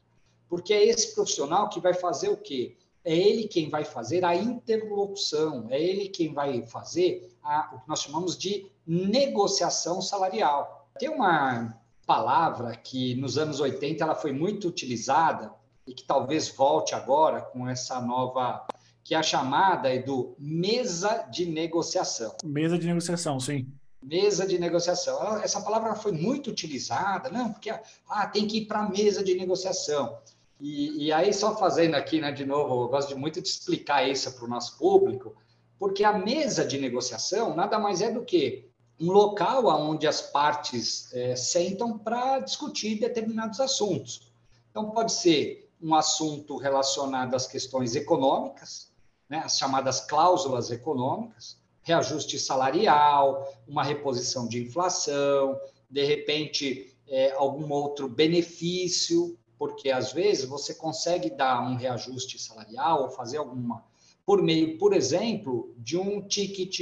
Porque 0.49 0.73
é 0.73 0.85
esse 0.85 1.15
profissional 1.15 1.69
que 1.69 1.79
vai 1.79 1.93
fazer 1.93 2.29
o 2.29 2.37
quê? 2.37 2.75
É 3.03 3.15
ele 3.15 3.47
quem 3.47 3.69
vai 3.69 3.85
fazer 3.85 4.25
a 4.25 4.35
interlocução, 4.35 5.67
é 5.69 5.81
ele 5.81 6.09
quem 6.09 6.33
vai 6.33 6.65
fazer 6.67 7.33
a, 7.41 7.71
o 7.73 7.79
que 7.79 7.87
nós 7.87 8.01
chamamos 8.01 8.37
de 8.37 8.69
negociação 8.85 10.01
salarial. 10.01 10.89
Tem 10.99 11.09
uma 11.09 11.77
palavra 12.05 12.75
que 12.75 13.15
nos 13.15 13.37
anos 13.37 13.59
80 13.59 14.03
ela 14.03 14.15
foi 14.15 14.33
muito 14.33 14.67
utilizada 14.67 15.53
e 15.87 15.93
que 15.93 16.03
talvez 16.03 16.49
volte 16.49 16.93
agora 16.93 17.41
com 17.41 17.67
essa 17.67 17.99
nova 18.01 18.67
que 19.11 19.15
é 19.15 19.17
a 19.17 19.23
chamada 19.23 19.89
do 20.01 20.33
mesa 20.39 21.27
de 21.29 21.45
negociação. 21.45 22.33
Mesa 22.45 22.79
de 22.79 22.87
negociação, 22.87 23.41
sim. 23.41 23.67
Mesa 24.01 24.47
de 24.47 24.57
negociação. 24.57 25.35
Essa 25.41 25.59
palavra 25.59 25.95
foi 25.95 26.13
muito 26.13 26.49
utilizada, 26.49 27.29
não, 27.29 27.51
porque 27.51 27.77
ah, 28.07 28.27
tem 28.27 28.47
que 28.47 28.59
ir 28.59 28.67
para 28.67 28.79
a 28.79 28.89
mesa 28.89 29.21
de 29.21 29.35
negociação. 29.35 30.17
E, 30.61 31.07
e, 31.07 31.11
aí, 31.11 31.33
só 31.33 31.57
fazendo 31.57 31.95
aqui, 31.95 32.21
né, 32.21 32.31
de 32.31 32.45
novo, 32.45 32.85
eu 32.85 32.87
gosto 32.87 33.09
de 33.09 33.15
muito 33.15 33.41
de 33.41 33.49
explicar 33.49 34.07
isso 34.07 34.31
para 34.31 34.45
o 34.45 34.47
nosso 34.47 34.77
público, 34.77 35.35
porque 35.77 36.05
a 36.05 36.17
mesa 36.17 36.63
de 36.63 36.79
negociação 36.79 37.53
nada 37.53 37.77
mais 37.77 38.01
é 38.01 38.09
do 38.09 38.23
que 38.23 38.69
um 38.97 39.11
local 39.11 39.65
onde 39.89 40.07
as 40.07 40.21
partes 40.21 41.13
é, 41.13 41.35
sentam 41.35 41.97
para 41.99 42.39
discutir 42.39 42.97
determinados 42.97 43.59
assuntos. 43.59 44.31
Então, 44.69 44.89
pode 44.89 45.11
ser 45.11 45.69
um 45.81 45.93
assunto 45.93 46.55
relacionado 46.55 47.35
às 47.35 47.45
questões 47.45 47.93
econômicas, 47.93 48.89
né, 49.31 49.41
as 49.45 49.57
chamadas 49.57 50.01
cláusulas 50.01 50.71
econômicas, 50.71 51.57
reajuste 51.83 52.37
salarial, 52.37 53.49
uma 53.65 53.81
reposição 53.81 54.45
de 54.45 54.61
inflação, 54.61 55.57
de 55.89 56.03
repente 56.03 56.93
é, 57.07 57.31
algum 57.31 57.71
outro 57.71 58.09
benefício, 58.09 59.39
porque 59.57 59.89
às 59.89 60.11
vezes 60.11 60.43
você 60.43 60.73
consegue 60.73 61.29
dar 61.29 61.61
um 61.61 61.77
reajuste 61.77 62.37
salarial 62.37 63.03
ou 63.03 63.09
fazer 63.09 63.37
alguma 63.37 63.85
por 64.25 64.43
meio, 64.43 64.77
por 64.77 64.93
exemplo, 64.93 65.73
de 65.77 65.97
um 65.97 66.21
ticket, 66.21 66.79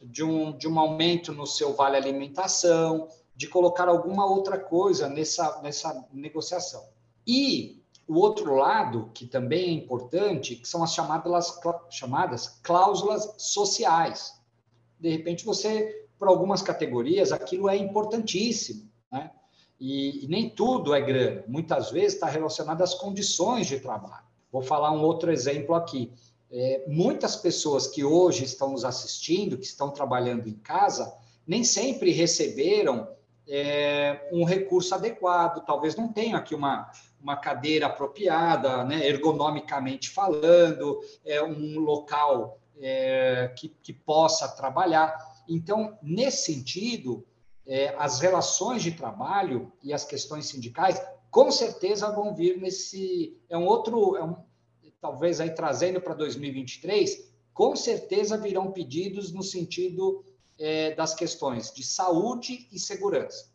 de 0.00 0.24
um, 0.24 0.56
de 0.58 0.66
um 0.66 0.78
aumento 0.80 1.32
no 1.32 1.46
seu 1.46 1.72
vale 1.72 1.96
alimentação, 1.96 3.08
de 3.34 3.46
colocar 3.46 3.88
alguma 3.88 4.26
outra 4.26 4.58
coisa 4.58 5.08
nessa, 5.08 5.62
nessa 5.62 6.04
negociação. 6.12 6.84
E 7.26 7.81
o 8.06 8.18
outro 8.18 8.54
lado, 8.54 9.10
que 9.14 9.26
também 9.26 9.68
é 9.68 9.72
importante, 9.72 10.56
que 10.56 10.68
são 10.68 10.82
as 10.82 10.92
chamadas, 10.92 11.60
chamadas 11.90 12.60
cláusulas 12.62 13.34
sociais. 13.38 14.40
De 14.98 15.08
repente, 15.08 15.44
você, 15.44 16.06
por 16.18 16.28
algumas 16.28 16.62
categorias, 16.62 17.32
aquilo 17.32 17.68
é 17.68 17.76
importantíssimo, 17.76 18.90
né? 19.10 19.30
E, 19.80 20.24
e 20.24 20.28
nem 20.28 20.48
tudo 20.48 20.94
é 20.94 21.00
grana. 21.00 21.44
Muitas 21.48 21.90
vezes 21.90 22.14
está 22.14 22.28
relacionado 22.28 22.82
às 22.82 22.94
condições 22.94 23.66
de 23.66 23.80
trabalho. 23.80 24.24
Vou 24.52 24.62
falar 24.62 24.92
um 24.92 25.02
outro 25.02 25.32
exemplo 25.32 25.74
aqui. 25.74 26.12
É, 26.50 26.84
muitas 26.86 27.34
pessoas 27.34 27.88
que 27.88 28.04
hoje 28.04 28.44
estão 28.44 28.70
nos 28.72 28.84
assistindo, 28.84 29.56
que 29.56 29.64
estão 29.64 29.90
trabalhando 29.90 30.48
em 30.48 30.54
casa, 30.54 31.12
nem 31.46 31.64
sempre 31.64 32.12
receberam 32.12 33.08
é, 33.48 34.28
um 34.32 34.44
recurso 34.44 34.94
adequado. 34.94 35.64
Talvez 35.64 35.96
não 35.96 36.12
tenham 36.12 36.38
aqui 36.38 36.54
uma, 36.54 36.90
uma 37.22 37.36
cadeira 37.36 37.86
apropriada, 37.86 38.84
né, 38.84 39.06
ergonomicamente 39.06 40.10
falando, 40.10 41.00
é 41.24 41.42
um 41.42 41.78
local 41.78 42.60
é, 42.80 43.54
que, 43.56 43.68
que 43.68 43.92
possa 43.92 44.48
trabalhar. 44.48 45.16
Então, 45.48 45.96
nesse 46.02 46.52
sentido, 46.52 47.24
é, 47.66 47.94
as 47.96 48.18
relações 48.20 48.82
de 48.82 48.92
trabalho 48.92 49.72
e 49.82 49.92
as 49.92 50.04
questões 50.04 50.46
sindicais, 50.46 51.00
com 51.30 51.50
certeza 51.50 52.10
vão 52.10 52.34
vir 52.34 52.58
nesse. 52.58 53.40
É 53.48 53.56
um 53.56 53.66
outro. 53.66 54.16
É 54.16 54.24
um, 54.24 54.36
talvez 55.00 55.40
aí 55.40 55.50
trazendo 55.50 56.00
para 56.00 56.14
2023, 56.14 57.32
com 57.52 57.74
certeza 57.74 58.36
virão 58.36 58.72
pedidos 58.72 59.32
no 59.32 59.42
sentido 59.42 60.24
é, 60.58 60.94
das 60.94 61.14
questões 61.14 61.72
de 61.72 61.84
saúde 61.84 62.68
e 62.70 62.78
segurança. 62.78 63.50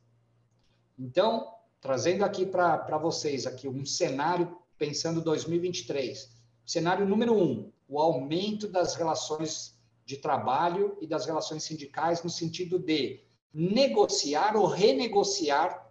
Então, 0.99 1.47
trazendo 1.88 2.26
aqui 2.26 2.45
para 2.45 2.97
vocês 2.97 3.47
aqui 3.47 3.65
um 3.65 3.86
cenário 3.86 4.58
pensando 4.78 5.21
2023. 5.21 6.30
Cenário 6.65 7.08
número 7.08 7.34
um, 7.34 7.71
o 7.88 7.97
aumento 7.97 8.67
das 8.67 8.93
relações 8.95 9.73
de 10.04 10.17
trabalho 10.17 10.97
e 11.00 11.08
das 11.08 11.26
relações 11.26 11.63
sindicais 11.63 12.21
no 12.21 12.30
sentido 12.30 12.78
de 12.78 13.23
negociar 13.54 14.58
ou 14.58 14.67
renegociar 14.67 15.89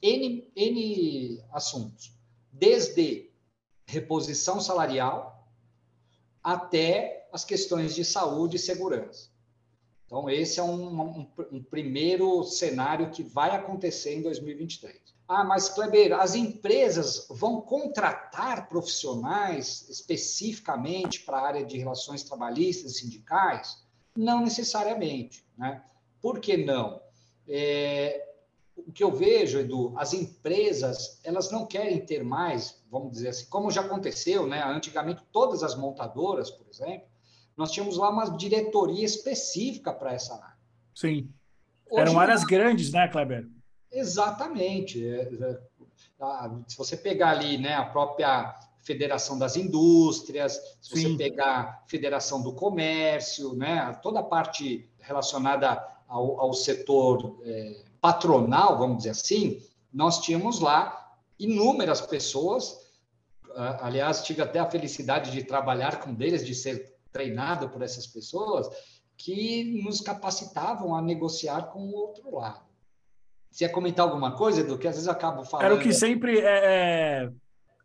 N, 0.00 0.48
N 0.54 1.42
assuntos, 1.50 2.16
desde 2.52 3.28
reposição 3.84 4.60
salarial 4.60 5.50
até 6.40 7.28
as 7.32 7.44
questões 7.44 7.96
de 7.96 8.04
saúde 8.04 8.54
e 8.54 8.60
segurança. 8.60 9.28
Então, 10.04 10.30
esse 10.30 10.60
é 10.60 10.62
um, 10.62 11.00
um, 11.00 11.28
um, 11.50 11.62
primeiro 11.64 12.44
cenário 12.44 13.10
que 13.10 13.24
vai 13.24 13.50
acontecer 13.50 14.14
em 14.14 14.22
2023. 14.22 15.15
Ah, 15.28 15.42
mas 15.42 15.68
Kleber, 15.68 16.12
as 16.12 16.34
empresas 16.34 17.26
vão 17.28 17.60
contratar 17.60 18.68
profissionais 18.68 19.88
especificamente 19.88 21.20
para 21.20 21.38
a 21.38 21.46
área 21.46 21.64
de 21.64 21.76
relações 21.76 22.22
trabalhistas 22.22 22.92
e 22.92 22.98
sindicais? 23.00 23.84
Não 24.16 24.40
necessariamente. 24.40 25.44
Né? 25.58 25.82
Por 26.22 26.38
que 26.38 26.56
não? 26.56 27.00
É, 27.48 28.24
o 28.76 28.92
que 28.92 29.02
eu 29.02 29.10
vejo, 29.10 29.58
Edu, 29.58 29.94
as 29.96 30.12
empresas 30.12 31.20
elas 31.24 31.50
não 31.50 31.66
querem 31.66 32.04
ter 32.04 32.22
mais, 32.22 32.84
vamos 32.90 33.12
dizer 33.12 33.28
assim, 33.28 33.46
como 33.46 33.70
já 33.70 33.80
aconteceu, 33.80 34.46
né? 34.46 34.62
Antigamente 34.62 35.22
todas 35.32 35.62
as 35.62 35.74
montadoras, 35.74 36.50
por 36.50 36.66
exemplo, 36.68 37.08
nós 37.56 37.70
tínhamos 37.72 37.96
lá 37.96 38.10
uma 38.10 38.36
diretoria 38.36 39.04
específica 39.04 39.92
para 39.92 40.12
essa 40.12 40.34
área. 40.34 40.56
Sim. 40.94 41.32
Hoje, 41.90 42.02
Eram 42.02 42.20
áreas 42.20 42.44
grandes, 42.44 42.92
né, 42.92 43.08
Kleber? 43.08 43.48
Exatamente. 43.90 45.06
É, 45.06 45.22
é, 45.22 45.60
se 46.66 46.76
você 46.76 46.96
pegar 46.96 47.30
ali 47.30 47.58
né, 47.58 47.74
a 47.74 47.84
própria 47.84 48.54
Federação 48.78 49.38
das 49.38 49.56
Indústrias, 49.56 50.60
se 50.80 50.96
Sim. 50.96 51.02
você 51.12 51.16
pegar 51.16 51.60
a 51.60 51.82
Federação 51.88 52.40
do 52.42 52.52
Comércio, 52.52 53.54
né, 53.54 53.98
toda 54.02 54.20
a 54.20 54.24
parte 54.24 54.88
relacionada 55.00 55.84
ao, 56.06 56.40
ao 56.40 56.52
setor 56.52 57.40
é, 57.44 57.84
patronal, 58.00 58.78
vamos 58.78 58.98
dizer 58.98 59.10
assim, 59.10 59.62
nós 59.92 60.20
tínhamos 60.20 60.60
lá 60.60 61.16
inúmeras 61.38 62.00
pessoas. 62.00 62.84
Aliás, 63.80 64.22
tive 64.22 64.42
até 64.42 64.58
a 64.58 64.70
felicidade 64.70 65.30
de 65.30 65.42
trabalhar 65.42 66.00
com 66.00 66.12
deles, 66.12 66.44
de 66.44 66.54
ser 66.54 66.94
treinado 67.10 67.70
por 67.70 67.80
essas 67.80 68.06
pessoas, 68.06 68.68
que 69.16 69.82
nos 69.82 70.02
capacitavam 70.02 70.94
a 70.94 71.00
negociar 71.00 71.72
com 71.72 71.80
o 71.88 71.94
outro 71.94 72.36
lado. 72.36 72.65
Você 73.56 73.64
ia 73.64 73.70
comentar 73.70 74.04
alguma 74.04 74.32
coisa, 74.32 74.60
Edu, 74.60 74.76
que 74.76 74.86
às 74.86 74.96
vezes 74.96 75.06
eu 75.06 75.12
acabo 75.14 75.42
falando. 75.42 75.64
Era 75.64 75.74
o 75.74 75.80
que 75.80 75.90
sempre 75.90 76.40
é, 76.40 77.22
é, 77.24 77.30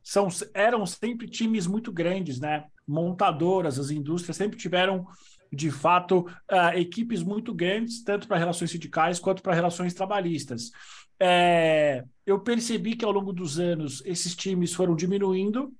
são, 0.04 0.28
eram 0.54 0.86
sempre 0.86 1.30
times 1.30 1.66
muito 1.66 1.94
grandes, 1.94 2.42
né? 2.42 2.66
Montadoras, 2.86 3.80
as 3.80 3.90
indústrias 3.90 4.36
sempre 4.36 4.58
tiveram, 4.58 5.08
de 5.50 5.72
fato, 5.72 6.28
uh, 6.52 6.76
equipes 6.78 7.24
muito 7.24 7.54
grandes, 7.54 8.04
tanto 8.04 8.28
para 8.28 8.38
relações 8.38 8.70
sindicais 8.70 9.18
quanto 9.18 9.42
para 9.42 9.54
relações 9.54 9.94
trabalhistas. 9.94 10.72
É, 11.18 12.04
eu 12.26 12.42
percebi 12.42 12.98
que 12.98 13.06
ao 13.06 13.12
longo 13.14 13.32
dos 13.32 13.58
anos 13.58 14.04
esses 14.06 14.36
times 14.36 14.74
foram 14.74 14.94
diminuindo, 14.94 15.72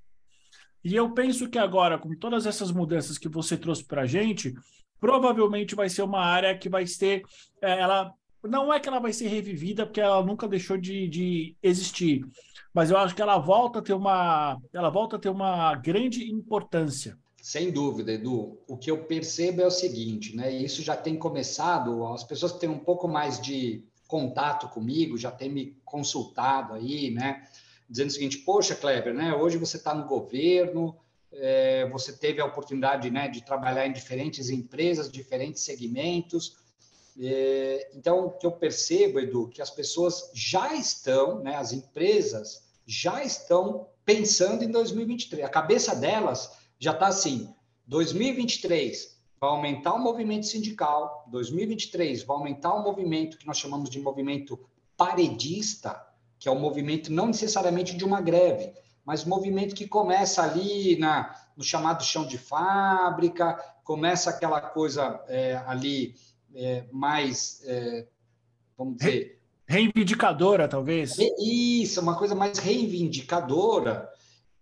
e 0.86 0.96
eu 0.96 1.12
penso 1.12 1.50
que 1.50 1.60
agora, 1.60 1.98
com 1.98 2.16
todas 2.16 2.46
essas 2.46 2.72
mudanças 2.72 3.18
que 3.18 3.28
você 3.28 3.58
trouxe 3.58 3.84
para 3.84 4.04
a 4.04 4.08
gente, 4.08 4.54
provavelmente 5.02 5.76
vai 5.76 5.90
ser 5.90 6.04
uma 6.04 6.22
área 6.22 6.58
que 6.58 6.70
vai 6.70 6.86
ter. 6.86 7.24
É, 7.62 7.78
ela 7.78 8.14
não 8.44 8.74
é 8.74 8.80
que 8.80 8.88
ela 8.88 9.00
vai 9.00 9.14
ser 9.14 9.28
revivida, 9.28 9.86
porque 9.86 10.02
ela 10.02 10.24
nunca 10.24 10.48
deixou 10.48 10.78
de, 10.78 11.08
de 11.08 11.56
existir, 11.62 12.26
mas 12.74 12.90
eu 12.90 12.98
acho 12.98 13.16
que 13.16 13.22
ela 13.22 13.38
volta 13.38 13.80
a 13.80 13.82
ter 13.82 13.94
uma, 13.94 14.58
ela 14.74 14.90
volta 14.90 15.16
a 15.16 15.20
ter 15.20 15.30
uma 15.30 15.76
grande 15.76 16.32
importância. 16.32 17.18
Sem 17.42 17.72
dúvida, 17.72 18.14
Edu. 18.14 18.60
O 18.68 18.78
que 18.78 18.92
eu 18.92 19.06
percebo 19.06 19.62
é 19.62 19.66
o 19.66 19.72
seguinte, 19.72 20.36
né? 20.36 20.52
Isso 20.52 20.84
já 20.84 20.96
tem 20.96 21.18
começado, 21.18 22.06
as 22.08 22.24
pessoas 22.24 22.52
que 22.52 22.60
têm 22.60 22.70
um 22.70 22.80
pouco 22.80 23.08
mais 23.08 23.42
de 23.42 23.84
contato 24.08 24.68
comigo, 24.70 25.18
já 25.18 25.32
têm 25.32 25.50
me 25.50 25.78
consultado 25.84 26.74
aí, 26.74 27.10
né? 27.10 27.44
Dizendo 27.90 28.10
o 28.10 28.14
seguinte, 28.14 28.38
poxa, 28.40 28.76
Kleber, 28.76 29.14
né? 29.14 29.34
Hoje 29.34 29.58
você 29.58 29.78
está 29.78 29.94
no 29.94 30.06
governo, 30.06 30.96
é, 31.32 31.88
você 31.90 32.14
teve 32.14 32.42
a 32.42 32.46
oportunidade 32.46 33.10
né, 33.10 33.28
de 33.28 33.44
trabalhar 33.44 33.88
em 33.88 33.94
diferentes 33.94 34.50
empresas, 34.50 35.12
diferentes 35.12 35.64
segmentos, 35.64 36.58
é, 37.20 37.92
então, 37.94 38.28
o 38.28 38.32
que 38.32 38.46
eu 38.46 38.52
percebo, 38.52 39.20
Edu, 39.20 39.48
que 39.50 39.62
as 39.62 39.70
pessoas 39.70 40.30
já 40.34 40.74
estão, 40.74 41.40
né, 41.40 41.56
as 41.56 41.74
empresas 41.74 42.64
já 42.86 43.24
estão 43.24 43.88
pensando 44.06 44.64
em 44.64 44.72
2023. 44.72 45.44
A 45.44 45.50
cabeça 45.50 45.96
delas 45.96 46.52
já 46.80 46.92
está 46.92 47.08
assim: 47.08 47.54
2023 47.88 49.20
vai 49.40 49.50
aumentar 49.50 49.94
o 49.94 50.00
movimento 50.00 50.46
sindical, 50.46 51.26
2023 51.30 52.24
vai 52.24 52.38
aumentar 52.38 52.74
o 52.74 52.84
movimento 52.84 53.38
que 53.38 53.48
nós 53.48 53.58
chamamos 53.58 53.90
de 53.90 54.00
movimento 54.00 54.60
paredista, 54.96 56.06
que 56.38 56.48
é 56.48 56.52
o 56.52 56.60
movimento 56.60 57.12
não 57.12 57.28
necessariamente 57.28 57.96
de 57.96 58.06
uma 58.06 58.22
greve, 58.22 58.74
mas 59.04 59.26
movimento 59.26 59.76
que 59.76 59.88
começa 59.88 60.44
ali 60.44 60.96
na, 60.98 61.36
no 61.58 61.64
chamado 61.64 62.04
chão 62.04 62.26
de 62.26 62.38
fábrica, 62.38 63.56
começa 63.84 64.30
aquela 64.30 64.62
coisa 64.62 65.24
é, 65.28 65.56
ali 65.66 66.16
é, 66.56 66.86
mais, 66.92 67.62
é, 67.66 68.08
vamos 68.78 68.98
dizer... 68.98 69.40
Reivindicadora, 69.66 70.68
talvez? 70.68 71.16
Isso, 71.40 72.02
uma 72.02 72.18
coisa 72.18 72.36
mais 72.36 72.60
reivindicadora, 72.60 74.12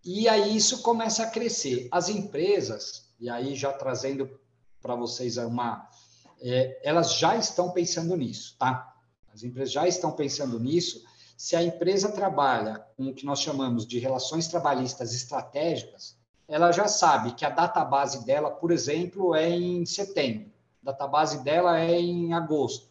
e 0.06 0.30
aí 0.30 0.56
isso 0.56 0.84
começa 0.84 1.24
a 1.24 1.30
crescer. 1.32 1.88
As 1.92 2.10
empresas, 2.10 3.10
e 3.20 3.30
aí 3.30 3.56
já 3.56 3.74
trazendo 3.74 4.30
para 4.82 4.96
vocês 4.96 5.38
uma... 5.38 5.90
É, 6.42 6.80
elas 6.84 7.16
já 7.16 7.36
estão 7.36 7.72
pensando 7.72 8.16
nisso, 8.16 8.56
tá? 8.58 8.96
As 9.34 9.44
empresas 9.44 9.74
já 9.74 9.88
estão 9.88 10.12
pensando 10.12 10.60
nisso. 10.60 11.04
Se 11.36 11.56
a 11.56 11.64
empresa 11.64 12.12
trabalha 12.12 12.86
com 12.96 13.08
o 13.08 13.14
que 13.14 13.26
nós 13.26 13.42
chamamos 13.42 13.86
de 13.86 14.00
relações 14.00 14.48
trabalhistas 14.48 15.14
estratégicas, 15.14 16.18
ela 16.48 16.72
já 16.72 16.88
sabe 16.88 17.34
que 17.34 17.46
a 17.46 17.50
database 17.50 18.26
dela, 18.26 18.52
por 18.52 18.72
exemplo, 18.72 19.36
é 19.36 19.50
em 19.50 19.86
setembro 19.86 20.52
database 20.82 21.44
dela 21.44 21.80
é 21.80 22.00
em 22.00 22.34
agosto. 22.34 22.90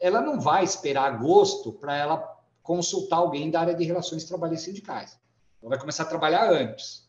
Ela 0.00 0.20
não 0.20 0.40
vai 0.40 0.64
esperar 0.64 1.12
agosto 1.12 1.72
para 1.72 1.96
ela 1.96 2.42
consultar 2.62 3.16
alguém 3.16 3.50
da 3.50 3.60
área 3.60 3.74
de 3.74 3.84
relações 3.84 4.24
trabalhistas 4.24 4.66
sindicais. 4.66 5.18
Ela 5.60 5.70
vai 5.70 5.78
começar 5.78 6.04
a 6.04 6.06
trabalhar 6.06 6.50
antes. 6.50 7.08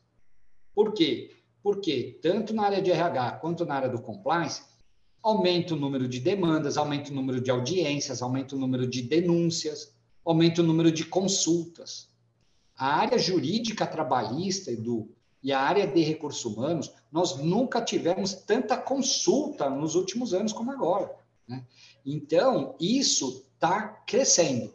Por 0.74 0.94
quê? 0.94 1.36
Porque 1.62 2.20
tanto 2.22 2.54
na 2.54 2.64
área 2.64 2.82
de 2.82 2.92
RH 2.92 3.34
quanto 3.34 3.66
na 3.66 3.76
área 3.76 3.90
do 3.90 4.02
compliance, 4.02 4.64
aumenta 5.22 5.74
o 5.74 5.78
número 5.78 6.08
de 6.08 6.20
demandas, 6.20 6.78
aumenta 6.78 7.12
o 7.12 7.14
número 7.14 7.40
de 7.40 7.50
audiências, 7.50 8.22
aumenta 8.22 8.56
o 8.56 8.60
número 8.60 8.86
de 8.86 9.02
denúncias, 9.02 9.96
aumenta 10.26 10.62
o 10.62 10.66
número 10.66 10.92
de 10.92 11.06
consultas. 11.06 12.10
A 12.76 12.98
área 12.98 13.18
jurídica 13.18 13.88
trabalhista, 13.88 14.72
Edu, 14.72 15.10
e 15.44 15.52
a 15.52 15.60
área 15.60 15.86
de 15.86 16.02
recursos 16.02 16.46
humanos, 16.46 16.92
nós 17.12 17.38
nunca 17.38 17.82
tivemos 17.82 18.34
tanta 18.34 18.78
consulta 18.78 19.70
nos 19.70 19.94
últimos 19.94 20.34
anos 20.34 20.54
como 20.54 20.72
agora. 20.72 21.14
Né? 21.46 21.66
Então, 22.06 22.76
isso 22.80 23.46
está 23.54 23.82
crescendo. 24.08 24.74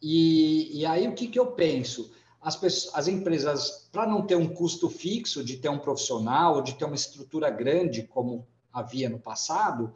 E, 0.00 0.80
e, 0.80 0.86
aí, 0.86 1.06
o 1.06 1.14
que, 1.14 1.26
que 1.26 1.38
eu 1.38 1.48
penso? 1.48 2.10
As, 2.40 2.56
pessoas, 2.56 2.94
as 2.94 3.08
empresas, 3.08 3.88
para 3.92 4.06
não 4.06 4.22
ter 4.22 4.36
um 4.36 4.48
custo 4.48 4.88
fixo 4.88 5.44
de 5.44 5.58
ter 5.58 5.68
um 5.68 5.78
profissional, 5.78 6.62
de 6.62 6.74
ter 6.74 6.86
uma 6.86 6.94
estrutura 6.94 7.50
grande, 7.50 8.04
como 8.04 8.46
havia 8.72 9.10
no 9.10 9.18
passado, 9.18 9.92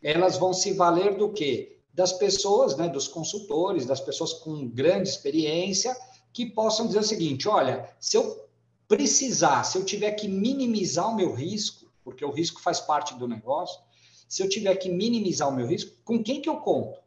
elas 0.00 0.38
vão 0.38 0.52
se 0.52 0.72
valer 0.72 1.16
do 1.16 1.32
quê? 1.32 1.80
Das 1.92 2.12
pessoas, 2.12 2.76
né, 2.76 2.88
dos 2.88 3.08
consultores, 3.08 3.84
das 3.84 4.00
pessoas 4.00 4.34
com 4.34 4.68
grande 4.68 5.08
experiência, 5.08 5.96
que 6.32 6.46
possam 6.46 6.86
dizer 6.86 7.00
o 7.00 7.04
seguinte: 7.04 7.48
olha, 7.48 7.90
se 7.98 8.16
eu 8.16 8.47
precisar, 8.88 9.62
se 9.64 9.76
eu 9.76 9.84
tiver 9.84 10.12
que 10.12 10.26
minimizar 10.26 11.08
o 11.08 11.14
meu 11.14 11.34
risco, 11.34 11.92
porque 12.02 12.24
o 12.24 12.30
risco 12.30 12.60
faz 12.62 12.80
parte 12.80 13.14
do 13.14 13.28
negócio, 13.28 13.78
se 14.26 14.42
eu 14.42 14.48
tiver 14.48 14.74
que 14.76 14.88
minimizar 14.88 15.48
o 15.48 15.54
meu 15.54 15.66
risco, 15.66 15.94
com 16.04 16.22
quem 16.22 16.40
que 16.40 16.48
eu 16.48 16.56
conto? 16.56 16.98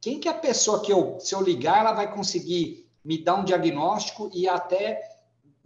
Quem 0.00 0.18
que 0.18 0.26
é 0.26 0.30
a 0.30 0.34
pessoa 0.34 0.80
que 0.80 0.92
eu, 0.92 1.20
se 1.20 1.34
eu 1.34 1.42
ligar, 1.42 1.80
ela 1.80 1.92
vai 1.92 2.12
conseguir 2.12 2.88
me 3.04 3.22
dar 3.22 3.36
um 3.36 3.44
diagnóstico 3.44 4.30
e 4.34 4.48
até, 4.48 5.00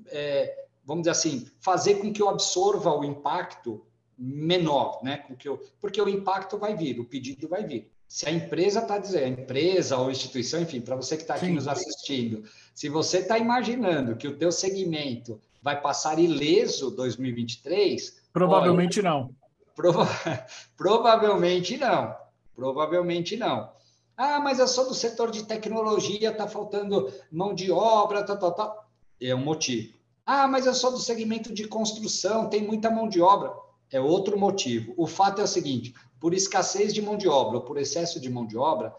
é, 0.07 0.67
vamos 0.85 1.03
dizer 1.03 1.11
assim, 1.11 1.47
fazer 1.61 1.97
com 1.97 2.13
que 2.13 2.21
eu 2.21 2.29
absorva 2.29 2.97
o 2.97 3.05
impacto 3.05 3.85
menor, 4.17 5.01
né? 5.03 5.19
Com 5.19 5.37
que 5.37 5.49
eu, 5.49 5.61
porque 5.81 6.01
o 6.01 6.09
impacto 6.09 6.57
vai 6.59 6.77
vir, 6.77 6.99
o 7.01 7.05
pedido 7.05 7.49
vai 7.49 7.65
vir. 7.65 7.91
Se 8.07 8.29
a 8.29 8.33
empresa 8.33 8.81
está 8.81 8.99
dizendo, 8.99 9.39
a 9.39 9.43
empresa 9.43 9.97
ou 9.97 10.11
instituição, 10.11 10.61
enfim, 10.61 10.81
para 10.81 10.97
você 10.97 11.17
que 11.17 11.23
está 11.23 11.35
aqui 11.35 11.47
Sim. 11.47 11.53
nos 11.53 11.67
assistindo, 11.67 12.45
se 12.75 12.89
você 12.89 13.19
está 13.19 13.39
imaginando 13.39 14.17
que 14.17 14.29
o 14.29 14.37
teu 14.37 14.53
segmento 14.53 15.41
vai 15.63 15.81
passar 15.81 16.19
ileso 16.19 16.91
2023? 16.91 18.21
Provavelmente 18.33 19.01
olha, 19.01 19.11
não. 19.11 19.35
Prova 19.75 20.09
provavelmente 20.77 21.77
não. 21.79 22.15
Provavelmente 22.55 23.37
não. 23.37 23.71
Ah, 24.17 24.41
mas 24.41 24.59
eu 24.59 24.69
sou 24.69 24.89
do 24.89 24.95
setor 24.95 25.31
de 25.31 25.45
tecnologia, 25.45 26.31
está 26.31 26.47
faltando 26.47 27.13
mão 27.31 27.55
de 27.55 27.71
obra, 27.71 28.23
tal, 28.23 28.39
tal, 28.39 28.53
tal. 28.53 28.91
É 29.21 29.35
um 29.35 29.39
motivo. 29.39 29.95
Ah, 30.27 30.47
mas 30.47 30.67
eu 30.67 30.75
sou 30.75 30.91
do 30.93 30.99
segmento 30.99 31.53
de 31.53 31.67
construção, 31.67 32.49
tem 32.49 32.63
muita 32.63 32.91
mão 32.91 33.09
de 33.09 33.21
obra. 33.21 33.53
É 33.91 34.01
outro 34.01 34.39
motivo. 34.39 34.93
O 34.97 35.07
fato 35.07 35.41
é 35.41 35.45
o 35.45 35.49
seguinte: 35.49 35.95
por 36.21 36.35
escassez 36.35 36.93
de 36.93 37.01
mão 37.01 37.17
de 37.17 37.29
obra 37.29 37.59
ou 37.59 37.65
por 37.65 37.79
excesso 37.79 38.21
de 38.21 38.29
mão 38.29 38.47
de 38.47 38.57
obra, 38.57 38.95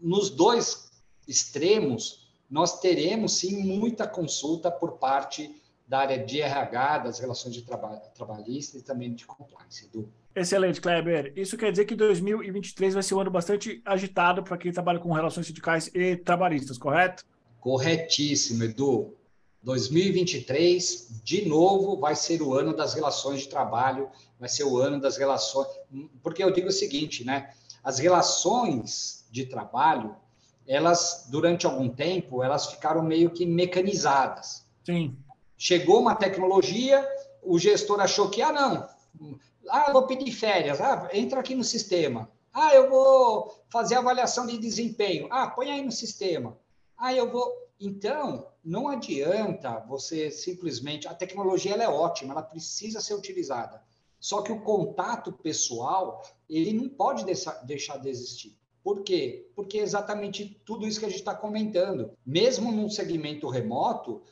nos 0.00 0.30
dois 0.30 0.90
extremos, 1.26 2.28
nós 2.50 2.80
teremos 2.80 3.32
sim 3.32 3.62
muita 3.62 4.06
consulta 4.06 4.70
por 4.70 4.92
parte 4.98 5.62
da 5.86 6.00
área 6.00 6.24
de 6.24 6.40
RH, 6.40 6.98
das 6.98 7.18
relações 7.18 7.54
de 7.54 7.62
trabalho 7.62 8.00
trabalhista 8.14 8.78
e 8.78 8.82
também 8.82 9.14
de 9.14 9.24
compliance. 9.24 9.86
Edu. 9.86 10.08
Excelente, 10.34 10.80
Kleber. 10.80 11.32
Isso 11.36 11.56
quer 11.56 11.70
dizer 11.70 11.84
que 11.84 11.94
2023 11.94 12.94
vai 12.94 13.02
ser 13.02 13.14
um 13.14 13.20
ano 13.20 13.30
bastante 13.30 13.80
agitado 13.84 14.42
para 14.42 14.58
quem 14.58 14.72
trabalha 14.72 14.98
com 14.98 15.12
relações 15.12 15.46
sindicais 15.46 15.90
e 15.94 16.16
trabalhistas, 16.16 16.76
correto? 16.76 17.24
Corretíssimo, 17.60 18.64
Edu. 18.64 19.14
2023, 19.62 21.22
de 21.24 21.48
novo, 21.48 21.98
vai 21.98 22.14
ser 22.14 22.40
o 22.42 22.54
ano 22.54 22.76
das 22.76 22.94
relações 22.94 23.40
de 23.40 23.48
trabalho, 23.48 24.08
vai 24.38 24.48
ser 24.48 24.64
o 24.64 24.78
ano 24.78 25.00
das 25.00 25.16
relações. 25.16 25.68
Porque 26.22 26.42
eu 26.42 26.52
digo 26.52 26.68
o 26.68 26.72
seguinte, 26.72 27.24
né? 27.24 27.50
As 27.82 27.98
relações 27.98 29.26
de 29.30 29.46
trabalho, 29.46 30.14
elas, 30.68 31.26
durante 31.30 31.66
algum 31.66 31.88
tempo, 31.88 32.42
elas 32.42 32.66
ficaram 32.66 33.02
meio 33.02 33.30
que 33.30 33.44
mecanizadas. 33.46 34.64
Sim. 34.84 35.16
Chegou 35.56 36.00
uma 36.00 36.14
tecnologia, 36.14 37.06
o 37.42 37.58
gestor 37.58 38.00
achou 38.00 38.28
que, 38.30 38.42
ah, 38.42 38.52
não, 38.52 38.88
Ah, 39.68 39.90
vou 39.92 40.06
pedir 40.06 40.30
férias. 40.30 40.80
Ah, 40.80 41.08
entra 41.12 41.40
aqui 41.40 41.54
no 41.54 41.64
sistema. 41.64 42.30
Ah, 42.52 42.72
eu 42.74 42.88
vou 42.88 43.52
fazer 43.68 43.96
avaliação 43.96 44.46
de 44.46 44.56
desempenho. 44.58 45.26
Ah, 45.30 45.48
põe 45.48 45.70
aí 45.70 45.82
no 45.82 45.90
sistema. 45.90 46.56
Ah, 46.96 47.12
eu 47.12 47.30
vou. 47.30 47.52
Então, 47.80 48.46
não 48.64 48.88
adianta 48.88 49.80
você 49.88 50.30
simplesmente. 50.30 51.08
A 51.08 51.14
tecnologia 51.14 51.72
ela 51.72 51.82
é 51.84 51.88
ótima, 51.88 52.32
ela 52.32 52.42
precisa 52.42 53.00
ser 53.00 53.14
utilizada. 53.14 53.82
Só 54.20 54.40
que 54.40 54.52
o 54.52 54.60
contato 54.62 55.32
pessoal, 55.32 56.22
ele 56.48 56.72
não 56.72 56.88
pode 56.88 57.24
deixar 57.24 57.96
de 57.98 58.08
existir. 58.08 58.56
Por 58.82 59.02
quê? 59.02 59.50
Porque 59.54 59.78
é 59.78 59.82
exatamente 59.82 60.60
tudo 60.64 60.86
isso 60.86 61.00
que 61.00 61.06
a 61.06 61.08
gente 61.08 61.18
está 61.18 61.34
comentando. 61.34 62.12
Mesmo 62.24 62.70
num 62.70 62.88
segmento 62.88 63.48
remoto, 63.48 64.22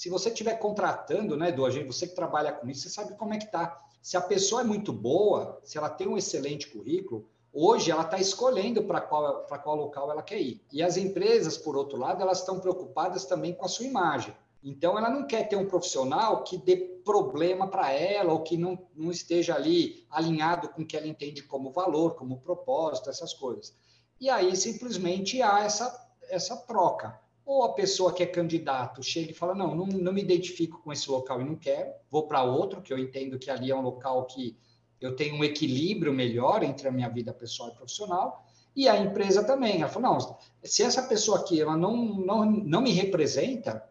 se 0.00 0.08
você 0.08 0.30
estiver 0.30 0.58
contratando, 0.58 1.36
né, 1.36 1.54
agente, 1.62 1.86
você 1.86 2.06
que 2.06 2.14
trabalha 2.14 2.52
com 2.52 2.66
isso, 2.70 2.80
você 2.80 2.88
sabe 2.88 3.14
como 3.18 3.34
é 3.34 3.36
que 3.36 3.44
está. 3.44 3.78
Se 4.00 4.16
a 4.16 4.20
pessoa 4.22 4.62
é 4.62 4.64
muito 4.64 4.94
boa, 4.94 5.60
se 5.62 5.76
ela 5.76 5.90
tem 5.90 6.08
um 6.08 6.16
excelente 6.16 6.68
currículo, 6.68 7.28
hoje 7.52 7.90
ela 7.90 8.00
está 8.00 8.18
escolhendo 8.18 8.82
para 8.84 9.02
qual, 9.02 9.46
qual 9.62 9.76
local 9.76 10.10
ela 10.10 10.22
quer 10.22 10.40
ir. 10.40 10.64
E 10.72 10.82
as 10.82 10.96
empresas, 10.96 11.58
por 11.58 11.76
outro 11.76 11.98
lado, 11.98 12.22
elas 12.22 12.38
estão 12.38 12.58
preocupadas 12.58 13.26
também 13.26 13.52
com 13.52 13.66
a 13.66 13.68
sua 13.68 13.84
imagem. 13.84 14.34
Então, 14.64 14.96
ela 14.96 15.10
não 15.10 15.26
quer 15.26 15.46
ter 15.46 15.56
um 15.56 15.68
profissional 15.68 16.44
que 16.44 16.56
dê 16.56 16.78
problema 17.04 17.68
para 17.68 17.92
ela 17.92 18.32
ou 18.32 18.42
que 18.42 18.56
não, 18.56 18.78
não 18.96 19.10
esteja 19.10 19.54
ali 19.54 20.06
alinhado 20.08 20.70
com 20.70 20.80
o 20.80 20.86
que 20.86 20.96
ela 20.96 21.06
entende 21.06 21.42
como 21.42 21.72
valor, 21.72 22.14
como 22.14 22.40
propósito, 22.40 23.10
essas 23.10 23.34
coisas. 23.34 23.76
E 24.18 24.30
aí 24.30 24.56
simplesmente 24.56 25.42
há 25.42 25.62
essa, 25.62 26.10
essa 26.30 26.56
troca. 26.56 27.20
Ou 27.50 27.64
a 27.64 27.72
pessoa 27.72 28.12
que 28.12 28.22
é 28.22 28.26
candidato 28.26 29.02
chega 29.02 29.32
e 29.32 29.34
fala: 29.34 29.56
não, 29.56 29.74
não, 29.74 29.84
não 29.84 30.12
me 30.12 30.22
identifico 30.22 30.80
com 30.84 30.92
esse 30.92 31.10
local 31.10 31.40
e 31.40 31.44
não 31.44 31.56
quero, 31.56 31.90
vou 32.08 32.28
para 32.28 32.44
outro, 32.44 32.80
que 32.80 32.92
eu 32.92 32.98
entendo 32.98 33.40
que 33.40 33.50
ali 33.50 33.72
é 33.72 33.74
um 33.74 33.80
local 33.80 34.24
que 34.26 34.56
eu 35.00 35.16
tenho 35.16 35.34
um 35.34 35.42
equilíbrio 35.42 36.12
melhor 36.12 36.62
entre 36.62 36.86
a 36.86 36.92
minha 36.92 37.08
vida 37.08 37.34
pessoal 37.34 37.70
e 37.70 37.74
profissional. 37.74 38.46
E 38.76 38.88
a 38.88 38.96
empresa 38.96 39.42
também. 39.42 39.80
Ela 39.80 39.90
falou: 39.90 40.12
não, 40.12 40.38
se 40.62 40.84
essa 40.84 41.02
pessoa 41.02 41.40
aqui 41.40 41.60
ela 41.60 41.76
não, 41.76 41.96
não, 41.96 42.46
não 42.46 42.80
me 42.80 42.92
representa, 42.92 43.84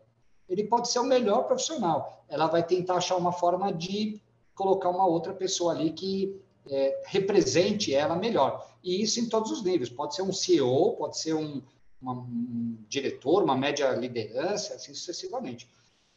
ele 0.47 0.63
pode 0.63 0.87
ser 0.87 0.99
o 0.99 1.03
melhor 1.03 1.43
profissional. 1.43 2.23
Ela 2.29 2.47
vai 2.47 2.65
tentar 2.65 2.93
achar 2.93 3.17
uma 3.17 3.33
forma 3.33 3.73
de 3.73 4.21
colocar 4.55 4.87
uma 4.87 5.05
outra 5.05 5.33
pessoa 5.33 5.73
ali 5.73 5.91
que 5.91 6.41
é, 6.69 7.01
represente 7.07 7.93
ela 7.93 8.15
melhor. 8.15 8.65
E 8.81 9.01
isso 9.01 9.19
em 9.19 9.27
todos 9.27 9.51
os 9.51 9.61
níveis. 9.61 9.89
Pode 9.89 10.15
ser 10.15 10.21
um 10.21 10.31
CEO, 10.31 10.95
pode 10.95 11.19
ser 11.19 11.33
um, 11.33 11.61
uma, 12.01 12.13
um 12.13 12.77
diretor, 12.87 13.43
uma 13.43 13.57
média 13.57 13.91
liderança, 13.91 14.75
assim 14.75 14.93
sucessivamente. 14.93 15.67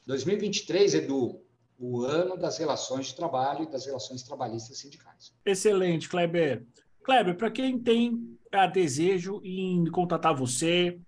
2023, 0.07 0.95
Edu, 0.95 1.41
o 1.79 2.03
ano 2.03 2.37
das 2.37 2.59
relações 2.59 3.07
de 3.07 3.15
trabalho 3.15 3.65
e 3.65 3.71
das 3.71 3.87
relações 3.87 4.23
trabalhistas 4.23 4.79
sindicais. 4.79 5.33
Excelente, 5.45 6.09
Kleber. 6.09 6.65
Kleber, 7.03 7.37
para 7.37 7.51
quem 7.51 7.79
tem 7.79 8.11
uh, 8.15 8.73
desejo 8.73 9.41
em 9.45 9.85
contatar 9.91 10.35
você 10.35 10.99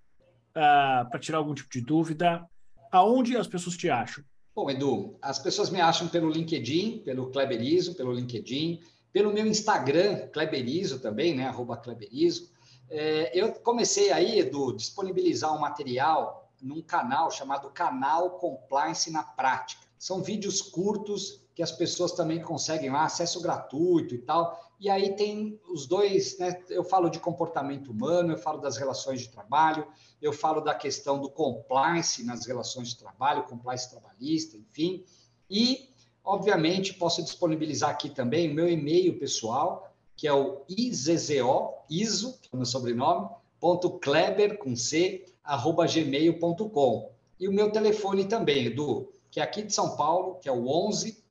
ah, 0.55 1.07
para 1.11 1.21
tirar 1.21 1.39
algum 1.39 1.55
tipo 1.55 1.71
de 1.71 1.81
dúvida, 1.81 2.45
aonde 2.91 3.37
as 3.37 3.47
pessoas 3.47 3.77
te 3.77 3.91
acham? 3.91 4.25
Bom, 4.55 4.71
Edu, 4.71 5.17
as 5.21 5.39
pessoas 5.39 5.71
me 5.71 5.81
acham 5.81 6.07
pelo 6.09 6.31
LinkedIn, 6.31 7.03
pelo 7.05 7.31
Kleberizo, 7.31 7.95
pelo 7.95 8.13
LinkedIn 8.13 8.81
pelo 9.15 9.33
meu 9.33 9.47
Instagram, 9.47 10.27
Kleberizo 10.33 10.99
também, 10.99 11.37
né? 11.37 11.47
Arroba 11.47 11.77
Kleberizo. 11.77 12.51
É, 12.91 13.31
eu 13.39 13.53
comecei 13.53 14.11
aí, 14.13 14.39
Edu, 14.39 14.75
disponibilizar 14.75 15.55
um 15.55 15.61
material 15.61 16.51
num 16.61 16.83
canal 16.83 17.31
chamado 17.31 17.71
Canal 17.71 18.39
Compliance 18.39 19.11
na 19.11 19.23
Prática. 19.23 19.83
São 19.99 20.23
vídeos 20.23 20.63
curtos 20.63 21.43
que 21.55 21.63
as 21.63 21.71
pessoas 21.71 22.13
também 22.13 22.41
conseguem 22.43 22.91
lá, 22.91 23.05
acesso 23.05 23.41
gratuito 23.41 24.15
e 24.15 24.19
tal. 24.19 24.61
E 24.81 24.91
aí 24.91 25.15
tem 25.15 25.61
os 25.69 25.87
dois, 25.87 26.39
né? 26.39 26.61
Eu 26.69 26.83
falo 26.83 27.09
de 27.09 27.21
comportamento 27.21 27.91
humano, 27.91 28.33
eu 28.33 28.39
falo 28.39 28.59
das 28.59 28.77
relações 28.77 29.21
de 29.21 29.29
trabalho, 29.29 29.87
eu 30.21 30.33
falo 30.33 30.61
da 30.61 30.75
questão 30.75 31.21
do 31.21 31.31
compliance 31.31 32.25
nas 32.25 32.45
relações 32.47 32.89
de 32.89 32.99
trabalho, 32.99 33.45
compliance 33.45 33.89
trabalhista, 33.91 34.57
enfim. 34.57 35.05
E 35.49 35.95
Obviamente, 36.25 36.95
posso 36.95 37.23
disponibilizar 37.23 37.91
aqui 37.91 38.09
também 38.09 38.51
o 38.51 38.55
meu 38.55 38.67
e-mail 38.67 39.19
pessoal, 39.19 39.94
que 40.17 40.27
é 40.29 40.33
o 40.33 40.65
IZZO, 40.69 41.75
ISO, 41.91 42.39
que 42.41 42.49
é 42.53 42.55
o 42.55 42.57
meu 42.57 42.67
sobrenome, 42.67 43.29
ponto 43.61 43.99
Kleber, 43.99 44.59
com 44.59 44.77
C, 44.77 45.25
arroba 45.43 45.87
gmail.com. 45.87 47.11
E 47.39 47.49
o 47.49 47.53
meu 47.53 47.71
telefone 47.71 48.25
também, 48.27 48.67
Edu, 48.67 49.13
que 49.31 49.41
é 49.41 49.43
aqui 49.43 49.63
de 49.63 49.75
São 49.75 49.97
Paulo, 49.97 50.37
que 50.41 50.49
é 50.49 50.53
o 50.53 50.69
11 50.69 51.23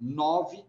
9 0.00 0.64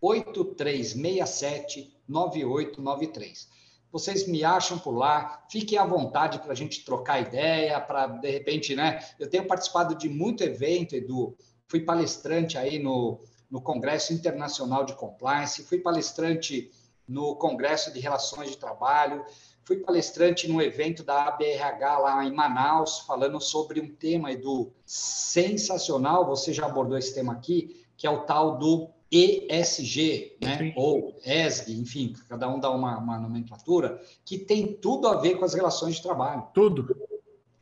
8367 0.00 1.96
9893. 2.08 3.48
Vocês 3.92 4.26
me 4.28 4.44
acham 4.44 4.78
por 4.78 4.92
lá, 4.92 5.44
fiquem 5.50 5.76
à 5.76 5.84
vontade 5.84 6.38
para 6.38 6.52
a 6.52 6.54
gente 6.54 6.84
trocar 6.84 7.20
ideia, 7.20 7.80
para 7.80 8.06
de 8.06 8.30
repente, 8.30 8.76
né? 8.76 9.04
Eu 9.18 9.28
tenho 9.28 9.46
participado 9.46 9.96
de 9.96 10.08
muito 10.08 10.44
evento, 10.44 10.94
Edu, 10.94 11.36
fui 11.66 11.80
palestrante 11.80 12.56
aí 12.56 12.78
no, 12.78 13.20
no 13.50 13.60
Congresso 13.60 14.12
Internacional 14.12 14.84
de 14.84 14.94
Compliance, 14.94 15.64
fui 15.64 15.78
palestrante 15.78 16.70
no 17.10 17.34
Congresso 17.34 17.92
de 17.92 17.98
Relações 17.98 18.50
de 18.50 18.56
Trabalho, 18.56 19.24
fui 19.64 19.78
palestrante 19.78 20.48
no 20.48 20.62
evento 20.62 21.02
da 21.02 21.24
ABRH 21.24 21.98
lá 21.98 22.24
em 22.24 22.32
Manaus, 22.32 23.00
falando 23.00 23.40
sobre 23.40 23.80
um 23.80 23.92
tema 23.92 24.34
do 24.36 24.70
sensacional, 24.86 26.24
você 26.24 26.52
já 26.52 26.66
abordou 26.66 26.96
esse 26.96 27.12
tema 27.12 27.32
aqui, 27.32 27.84
que 27.96 28.06
é 28.06 28.10
o 28.10 28.20
tal 28.20 28.58
do 28.58 28.88
ESG, 29.10 30.36
né? 30.40 30.72
ou 30.76 31.18
ESG, 31.24 31.80
enfim, 31.80 32.14
cada 32.28 32.48
um 32.48 32.60
dá 32.60 32.70
uma, 32.70 32.96
uma 32.98 33.18
nomenclatura, 33.18 34.00
que 34.24 34.38
tem 34.38 34.72
tudo 34.74 35.08
a 35.08 35.16
ver 35.16 35.34
com 35.34 35.44
as 35.44 35.52
relações 35.52 35.96
de 35.96 36.02
trabalho. 36.02 36.46
Tudo. 36.54 36.96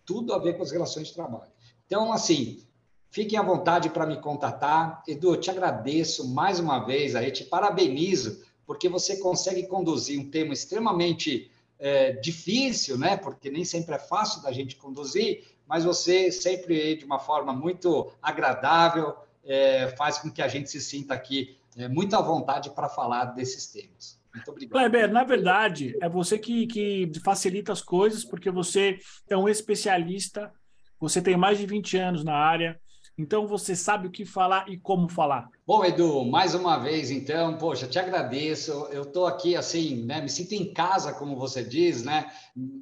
Tudo 0.05 0.35
a 0.35 0.39
ver 0.39 0.59
com 0.59 0.63
as 0.63 0.71
relações 0.71 1.09
de 1.09 1.15
trabalho. 1.15 1.51
Então, 1.87 2.13
assim, 2.13 2.63
Fiquem 3.11 3.39
à 3.39 3.43
vontade 3.43 3.89
para 3.89 4.07
me 4.07 4.21
contatar. 4.21 5.03
Edu, 5.09 5.31
eu 5.31 5.41
te 5.41 5.51
agradeço 5.51 6.29
mais 6.29 6.61
uma 6.61 6.81
vez, 6.81 7.17
aí 7.17 7.31
te 7.31 7.43
parabenizo, 7.43 8.43
porque 8.69 8.87
você 8.87 9.17
consegue 9.17 9.67
conduzir 9.67 10.21
um 10.21 10.31
tema 10.31 10.53
extremamente 10.53 11.51
é, 11.79 12.13
difícil, 12.13 12.99
né? 12.99 13.17
Porque 13.17 13.51
nem 13.51 13.65
sempre 13.65 13.95
é 13.95 13.99
fácil 13.99 14.43
da 14.43 14.53
gente 14.53 14.77
conduzir, 14.77 15.43
mas 15.67 15.85
você 15.85 16.31
sempre 16.31 16.95
de 16.95 17.03
uma 17.03 17.19
forma 17.19 17.51
muito 17.51 18.13
agradável 18.21 19.17
é, 19.43 19.89
faz 19.97 20.19
com 20.19 20.31
que 20.31 20.43
a 20.43 20.49
gente 20.49 20.71
se 20.71 20.83
sinta 20.83 21.15
aqui 21.15 21.57
é, 21.79 21.89
muito 21.89 22.15
à 22.15 22.21
vontade 22.21 22.69
para 22.69 22.91
falar 22.91 23.25
desses 23.25 23.69
temas. 23.69 24.21
Muito 24.35 24.51
obrigado. 24.51 24.73
Kleber, 24.73 25.11
na 25.11 25.25
verdade, 25.25 25.97
é 26.03 26.07
você 26.07 26.39
que, 26.39 26.67
que 26.67 27.11
facilita 27.25 27.73
as 27.73 27.81
coisas, 27.81 28.23
porque 28.23 28.51
você 28.51 28.99
é 29.31 29.37
um 29.37 29.49
especialista, 29.49 30.53
você 31.01 31.23
tem 31.23 31.39
mais 31.39 31.57
de 31.57 31.65
20 31.65 31.97
anos 31.97 32.23
na 32.23 32.35
área, 32.35 32.79
então 33.19 33.49
você 33.49 33.75
sabe 33.75 34.07
o 34.07 34.11
que 34.13 34.25
falar 34.25 34.71
e 34.71 34.79
como 34.79 35.09
falar. 35.09 35.51
Bom, 35.67 35.85
Edu, 35.85 36.25
mais 36.25 36.55
uma 36.55 36.79
vez, 36.79 37.11
então, 37.11 37.59
poxa, 37.59 37.89
te 37.89 37.99
agradeço. 37.99 38.71
Eu 38.93 39.03
estou 39.03 39.27
aqui 39.27 39.57
assim, 39.57 40.05
né? 40.05 40.21
Me 40.21 40.29
sinto 40.29 40.53
em 40.53 40.73
casa, 40.73 41.13
como 41.13 41.37
você 41.37 41.65
diz, 41.65 42.05
né? 42.05 42.31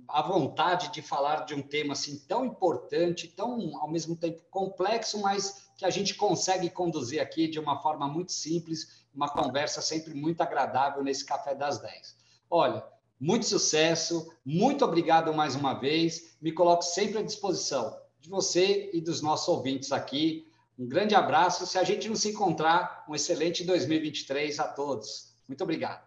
A 0.07 0.21
vontade 0.21 0.93
de 0.93 1.01
falar 1.01 1.47
de 1.47 1.55
um 1.55 1.63
tema 1.63 1.95
assim 1.95 2.19
tão 2.29 2.45
importante, 2.45 3.29
tão 3.29 3.79
ao 3.81 3.91
mesmo 3.91 4.15
tempo 4.15 4.43
complexo, 4.51 5.23
mas 5.23 5.71
que 5.79 5.87
a 5.87 5.91
gente 5.91 6.15
consegue 6.15 6.69
conduzir 6.69 7.21
aqui 7.21 7.49
de 7.49 7.59
uma 7.59 7.81
forma 7.81 8.07
muito 8.07 8.33
simples, 8.33 9.07
uma 9.15 9.31
conversa 9.31 9.81
sempre 9.81 10.13
muito 10.13 10.43
agradável 10.43 11.03
nesse 11.03 11.25
café 11.25 11.55
das 11.55 11.79
10. 11.79 12.15
Olha, 12.51 12.85
muito 13.19 13.47
sucesso, 13.47 14.31
muito 14.45 14.85
obrigado 14.85 15.33
mais 15.33 15.57
uma 15.57 15.73
vez. 15.73 16.37
Me 16.43 16.53
coloco 16.53 16.83
sempre 16.83 17.19
à 17.19 17.23
disposição 17.23 17.97
de 18.27 18.31
você 18.31 18.91
e 18.93 19.01
dos 19.01 19.23
nossos 19.23 19.49
ouvintes 19.49 19.93
aqui. 19.93 20.47
Um 20.79 20.87
grande 20.87 21.15
abraço. 21.15 21.67
Se 21.67 21.79
a 21.79 21.85
gente 21.85 22.09
não 22.09 22.17
se 22.17 22.31
encontrar, 22.31 23.05
um 23.09 23.15
excelente 23.15 23.65
2023 23.65 24.59
a 24.59 24.65
todos. 24.69 25.33
Muito 25.49 25.63
obrigado. 25.63 26.06